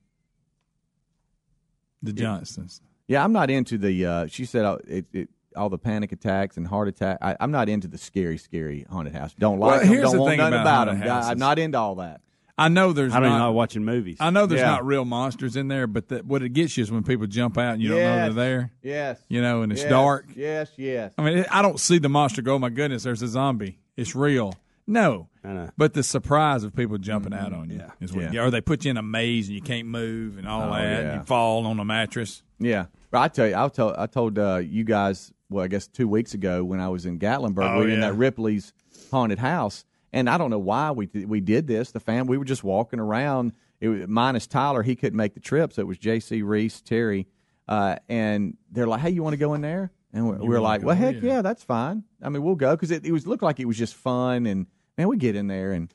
[2.03, 2.82] The Johnsons.
[3.09, 4.05] Yeah, I'm not into the.
[4.07, 7.18] Uh, she said uh, it, it, all the panic attacks and heart attack.
[7.22, 9.35] I, I'm not into the scary, scary haunted house.
[9.35, 9.89] Don't Well, like them.
[9.89, 11.03] here's Don't the want thing nothing about them.
[11.03, 12.20] I'm not into all that.
[12.57, 13.36] I know there's I don't not.
[13.36, 14.16] even like watching movies.
[14.20, 14.68] I know there's Yeah.
[14.70, 17.59] not real monsters in there, but that, what it gets you is when people jump
[17.59, 18.72] out and you don't know they're there.
[18.82, 19.20] Yes.
[19.28, 19.90] You know, and it's Yes.
[19.90, 20.26] dark.
[20.36, 20.70] Yes.
[20.76, 21.12] Yes.
[21.18, 22.55] I mean, I don't see the monster go.
[22.55, 23.78] Oh my goodness, there's a zombie.
[23.96, 24.55] It's real.
[24.86, 25.70] No, I know.
[25.78, 28.42] but the surprise of people jumping out on you is what, Yeah.
[28.42, 30.80] or they put you in a maze and you can't move and all Oh, that.
[30.82, 31.18] And yeah.
[31.20, 32.42] you fall on a mattress.
[32.61, 35.32] Yeah, but I tell you, I told I told uh, you guys.
[35.50, 38.00] Well, I guess two weeks ago when I was in Gatlinburg, Oh, we were in
[38.00, 38.72] that Ripley's
[39.11, 39.84] haunted house,
[40.15, 41.91] and I don't know why we did- we did this.
[41.91, 43.53] The fam, we were just walking around.
[43.81, 46.41] It was, minus Tyler, he couldn't make the trip, so it was J.C.
[46.43, 47.27] Reese, Terry,
[47.69, 50.61] uh, and they're like, "Hey, you want to go in there?" And we, we were
[50.61, 51.21] like, go, "Well, heck yeah.
[51.35, 52.05] yeah, that's fine.
[52.23, 54.67] I mean, we'll go because it, it was looked like it was just fun, and
[54.97, 55.93] man, we get in there and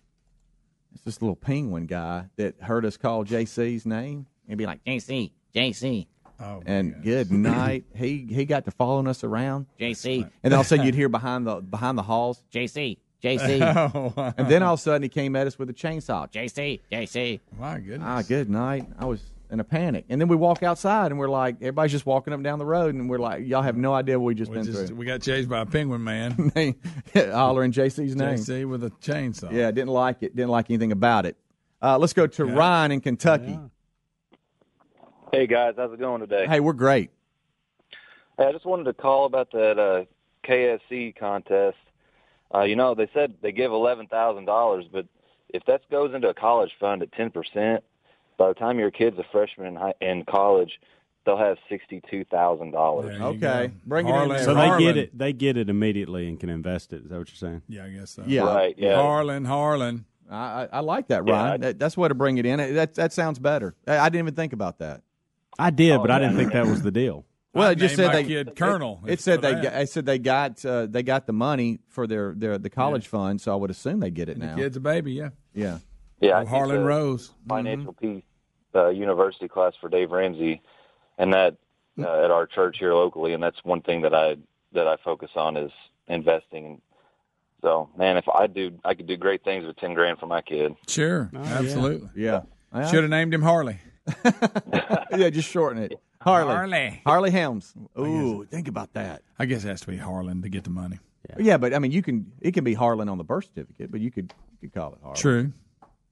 [0.93, 5.31] it's this little penguin guy that heard us call J.C.'s name and be like, "JC,
[5.55, 6.07] JC."
[6.41, 7.83] Oh, and good night.
[7.95, 10.29] He he got to following us around, JC.
[10.43, 12.97] and all of a sudden you'd hear behind the behind the halls, JC.
[13.23, 13.59] JC.
[13.95, 14.33] Oh, wow.
[14.37, 16.31] and then all of a sudden he came at us with a chainsaw.
[16.31, 16.79] JC.
[16.91, 17.39] JC.
[17.59, 18.01] my goodness.
[18.03, 18.85] Ah, good night.
[18.97, 22.05] I was in a panic, and then we walk outside, and we're like, everybody's just
[22.05, 24.35] walking up and down the road, and we're like, y'all have no idea what we
[24.35, 24.95] just we, been just, through.
[24.95, 26.51] we got chased by a penguin man.
[27.15, 28.35] Hollering JC's name.
[28.37, 29.51] JC with a chainsaw.
[29.51, 30.35] Yeah, didn't like it.
[30.35, 31.35] Didn't like anything about it.
[31.81, 32.53] Uh, let's go to Yeah.
[32.53, 33.59] Ryan in Kentucky.
[35.31, 36.45] Hey guys, how's it going today?
[36.47, 37.11] Hey, we're great.
[38.37, 40.05] Hey, I just wanted to call about that uh,
[40.47, 41.77] KFC contest.
[42.53, 45.05] Uh, you know, they said they give eleven thousand dollars, but
[45.49, 47.83] if that goes into a college fund at ten percent,
[48.37, 50.79] by the time your kid's a freshman in, high, in college,
[51.25, 53.19] they'll have sixty-two thousand dollars.
[53.19, 54.43] Okay, bring it in there.
[54.43, 54.83] So they Harlan.
[54.83, 55.17] get it.
[55.17, 57.03] They get it immediately and can invest it.
[57.03, 57.61] Is that what you're saying?
[57.67, 58.23] Yeah, I guess so.
[58.25, 58.41] Yeah.
[58.43, 58.95] Right, yeah.
[58.95, 60.05] Harlan, Harlan.
[60.31, 61.63] I, I, I like that, Yeah, Ryan.
[61.63, 62.57] I- that's the way to bring it in.
[62.75, 63.75] That that sounds better.
[63.87, 65.01] I, I didn't even think about that.
[65.57, 67.25] I did, Oh, but I didn't think that was the deal.
[67.59, 70.19] Well, it just said they kid Colonel It, it said they got, it said they
[70.19, 73.69] got uh, they got the money for their their the college fund, so I would
[73.71, 74.55] assume they get it The now.
[74.55, 75.29] The kid's a baby, yeah.
[75.53, 75.79] Yeah.
[76.21, 77.31] Yeah, I teach Harlan a Rose.
[77.47, 78.23] financial peace
[78.75, 80.61] uh, university class for Dave Ramsey,
[81.17, 81.55] and that
[81.97, 84.35] uh, at our church here locally, and that's one thing that I
[84.73, 85.71] that I focus on is
[86.07, 86.65] investing.
[86.65, 86.81] And
[87.61, 90.41] so, man, if I do, I could do great things with ten grand for my
[90.41, 90.75] kid.
[90.87, 92.09] Sure, Oh, absolutely.
[92.15, 92.41] Yeah.
[92.89, 93.79] Should have named him Harley.
[95.15, 95.99] yeah, just shorten it.
[96.21, 96.53] Harley.
[96.53, 97.01] Harley.
[97.05, 97.73] Harley Helms.
[97.97, 99.21] Ooh, think about that.
[99.37, 100.99] I guess it has to be Harlan to get the money.
[101.37, 101.57] Yeah.
[101.57, 104.11] but I mean, you can it can be Harlan on the birth certificate, but you
[104.11, 105.17] could you could call it Harlan.
[105.19, 105.51] True.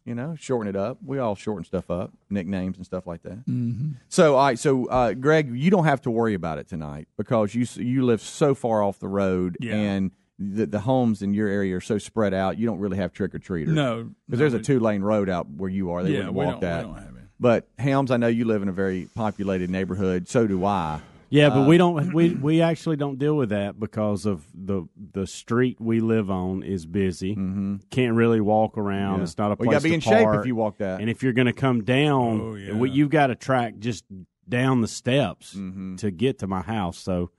[0.05, 0.99] You know, shorten it up.
[1.05, 3.45] We all shorten stuff up, nicknames and stuff like that.
[3.45, 3.95] Mhm.
[4.07, 4.57] So, all right.
[4.57, 8.05] So, uh, Greg, you don't have to worry about it tonight because you s- you
[8.05, 9.75] live so far off the road, Yeah.
[9.75, 12.57] and the, the homes in your area are so spread out.
[12.57, 13.73] You don't really have trick or treaters.
[13.73, 16.03] No, because no, there's a we- two lane road out where you are.
[16.03, 16.81] They Yeah, wouldn't we walk don't- we that.
[16.83, 17.16] don't have it.
[17.39, 20.27] But Helms, I know you live in a very populated neighborhood.
[20.27, 21.01] So do I.
[21.29, 22.13] Yeah, but Uh, we don't.
[22.13, 26.63] We we actually don't deal with that because of the the street we live on
[26.63, 27.35] is busy.
[27.35, 27.75] Mm-hmm.
[27.91, 29.17] Can't really walk around.
[29.17, 29.23] Yeah.
[29.23, 31.01] It's not a Well, you gotta be to in shape if you walk that.
[31.01, 32.73] And if you're going to come down, Oh, yeah.
[32.73, 34.05] we, you've got to track just
[34.47, 35.97] down the steps Mm-hmm.
[35.97, 36.97] to get to my house.
[36.97, 37.29] So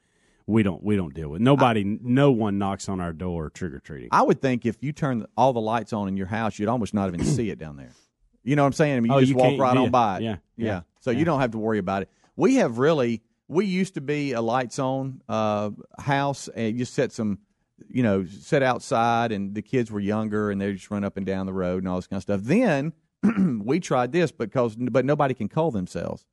[0.46, 1.82] we don't we don't deal with nobody.
[1.84, 4.11] no one knocks on our door trick or treating.
[4.12, 6.92] I would think if you turn all the lights on in your house, you'd almost
[6.92, 7.92] not even see it down there.
[8.49, 8.96] You know what I'm saying?
[8.96, 10.22] I mean, you Oh, just you walk right yeah, on by it.
[10.22, 11.18] yeah, yeah, So yeah.
[11.18, 12.09] you don't have to worry about it.
[12.34, 13.22] We have really.
[13.46, 17.38] We used to be a lights on uh, house, and you set some,
[17.88, 21.24] you know, set outside, and the kids were younger, and they just run up and
[21.26, 22.40] down the road and all this kind of stuff.
[22.42, 22.92] Then
[23.64, 26.24] we tried this because, but nobody can call themselves.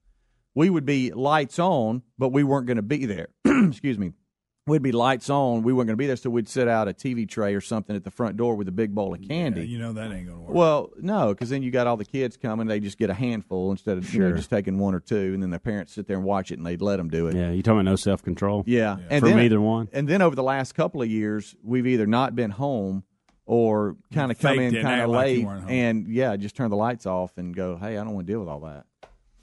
[0.53, 3.27] We would be lights on, but we weren't going to be there.
[3.45, 4.13] Excuse me.
[4.67, 5.61] We'd be lights on.
[5.61, 7.95] We weren't going to be there, so we'd set out a TV tray or something
[7.95, 9.61] at the front door with a big bowl of candy.
[9.61, 10.55] Yeah, you know that ain't gonna work.
[10.55, 12.65] Well, no, because then you got all the kids coming.
[12.65, 15.43] They just get a handful instead of you know, just taking one or two, and
[15.43, 17.35] then their parents sit there and watch it, and they'd let them do it.
[17.35, 18.63] Yeah, you talking about no self control?
[18.65, 19.87] Yeah, and from then, either one.
[19.93, 23.03] And then over the last couple of years, we've either not been home
[23.45, 27.05] or kind of come in kind of late, weren't and yeah, just turn the lights
[27.05, 28.87] off and go, "Hey, I don't want to deal with all that."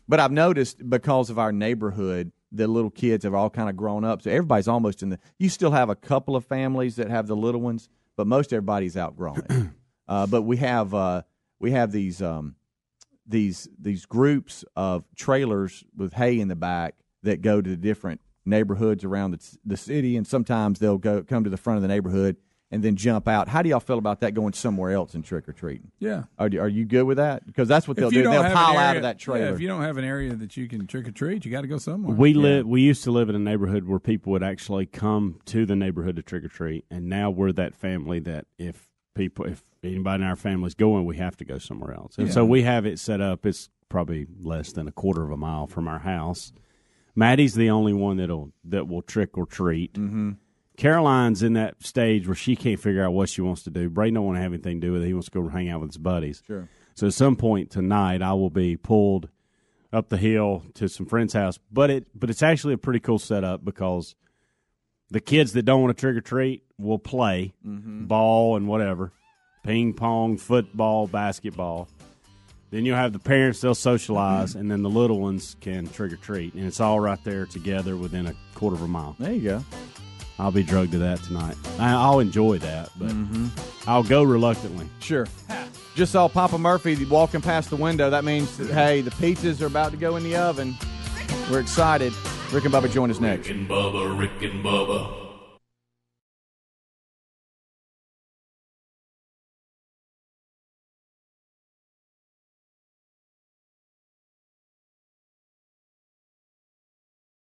[0.08, 4.04] But I've noticed because of our neighborhood, the little kids have all kind of grown
[4.04, 5.18] up, so everybody's almost in the.
[5.38, 8.96] You still have a couple of families that have the little ones, but most everybody's
[8.96, 9.66] outgrown it.
[10.08, 11.22] uh, but we have uh,
[11.58, 12.56] we have these um,
[13.26, 18.20] these these groups of trailers with hay in the back that go to the different
[18.44, 21.88] neighborhoods around the, the city, and sometimes they'll go come to the front of the
[21.88, 22.36] neighborhood
[22.72, 23.48] and then jump out.
[23.48, 25.92] How do y'all feel about that going somewhere else and trick or treating?
[25.98, 26.24] Yeah.
[26.38, 27.46] Are, are you good with that?
[27.46, 28.22] Because that's what they'll do.
[28.22, 29.46] They'll pile area, out of that trailer.
[29.46, 31.60] Yeah, if you don't have an area that you can trick or treat, you got
[31.60, 32.16] to go somewhere.
[32.16, 32.66] We live.
[32.66, 36.16] We used to live in a neighborhood where people would actually come to the neighborhood
[36.16, 40.28] to trick or treat, and now we're that family that if people, if anybody in
[40.28, 42.16] our family's going, we have to go somewhere else.
[42.16, 43.44] And so we have it set up.
[43.44, 46.54] It's probably less than a quarter of a mile from our house.
[47.14, 49.92] Maddie's the only one that'll that will trick or treat.
[49.92, 50.30] Mm-hmm.
[50.76, 53.88] Caroline's in that stage where she can't figure out what she wants to do.
[53.90, 55.06] Braden don't want to have anything to do with it.
[55.06, 56.42] He wants to go hang out with his buddies.
[56.46, 56.68] Sure.
[56.94, 59.28] So at some point tonight, I will be pulled
[59.92, 61.58] up the hill to some friend's house.
[61.70, 64.14] But it but it's actually a pretty cool setup because
[65.10, 68.06] the kids that don't want to trick or treat will play Mm-hmm.
[68.06, 69.12] ball and whatever,
[69.62, 71.88] ping pong, football, basketball.
[72.70, 76.16] Then you'll have the parents; they'll socialize, and then the little ones can trick or
[76.16, 79.14] treat, and it's all right there together within a quarter of a mile.
[79.18, 79.64] There you go.
[80.38, 81.56] I'll be drugged to that tonight.
[81.78, 83.46] I, I'll enjoy that, but Mm-hmm.
[83.88, 84.88] I'll go reluctantly.
[85.00, 85.26] Sure.
[85.94, 88.08] Just saw Papa Murphy walking past the window.
[88.10, 90.74] That means, that, hey, the pizzas are about to go in the oven.
[91.50, 92.12] We're excited.
[92.52, 93.48] Rick and Bubba join us next.
[93.48, 95.21] Rick and Bubba, Rick and Bubba.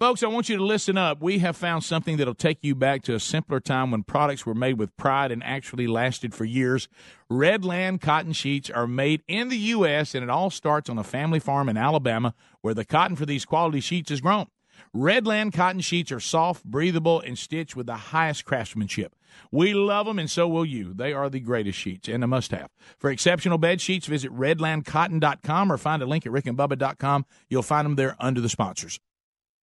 [0.00, 1.22] Folks, I want you to listen up.
[1.22, 4.54] We have found something that'll take you back to a simpler time when products were
[4.54, 6.88] made with pride and actually lasted for years.
[7.30, 11.38] Redland cotton sheets are made in the U.S., and it all starts on a family
[11.38, 14.46] farm in Alabama where the cotton for these quality sheets is grown.
[14.94, 19.14] Redland cotton sheets are soft, breathable, and stitched with the highest craftsmanship.
[19.52, 20.92] We love them, and so will you.
[20.94, 22.70] They are the greatest sheets and a must have.
[22.98, 27.26] For exceptional bed sheets, visit redlandcotton.com or find a link at rickandbubba.com.
[27.48, 28.98] You'll find them there under the sponsors.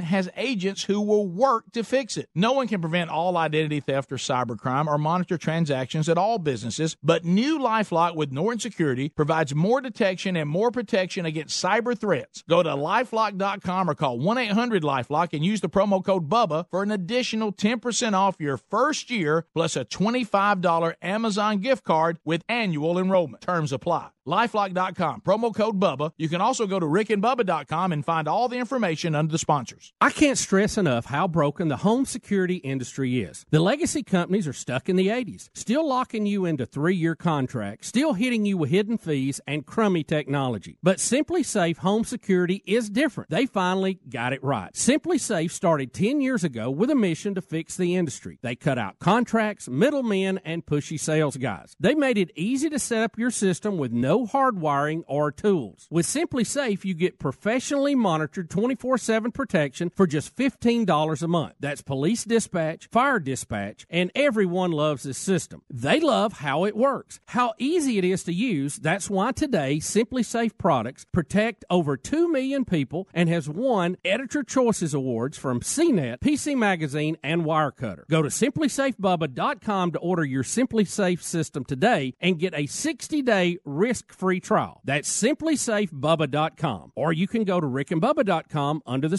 [0.00, 2.28] has agents who will work to fix it.
[2.34, 6.96] No one can prevent all identity theft or cybercrime or monitor transactions at all businesses,
[7.02, 12.42] but new Lifelock with Norton Security provides more detection and more protection against cyber threats.
[12.48, 17.52] Go to lifelock.com or call 1-800-LifeLock and use the promo code BUBBA for an additional
[17.52, 23.42] 10% off your first year plus a $25 Amazon gift card with annual enrollment.
[23.42, 24.10] Terms apply.
[24.26, 26.12] Lifelock.com, promo code BUBBA.
[26.16, 29.92] You can also go to rickandbubba.com and find all the information under the sponsors.
[30.02, 33.46] I can't stress enough how broken the home security industry is.
[33.50, 37.88] The legacy companies are stuck in the 80s, still locking you into three year contracts,
[37.88, 40.78] still hitting you with hidden fees and crummy technology.
[40.82, 43.30] But SimpliSafe Home Security is different.
[43.30, 44.72] They finally got it right.
[44.74, 48.38] SimpliSafe started 10 years ago with a mission to fix the industry.
[48.42, 51.74] They cut out contracts, middlemen, and pushy sales guys.
[51.80, 55.86] They made it easy to set up your system with no hardwiring or tools.
[55.90, 61.54] With SimpliSafe, you get professionally monitored 24 7 protection for just $15 a month.
[61.60, 65.62] That's police dispatch, fire dispatch, and everyone loves this system.
[65.70, 68.76] They love how it works, how easy it is to use.
[68.76, 74.94] That's why today SimpliSafe products protect over 2 million people and has won Editor Choices
[74.94, 78.06] Awards from CNET, PC Magazine, and Wirecutter.
[78.08, 84.12] Go to simplisafebubba.com to order your SimpliSafe system today and get a 60 day risk
[84.12, 84.80] free trial.
[84.84, 86.92] That's simplisafebubba.com.
[86.94, 89.18] Or you can go to rickandbubba.com under the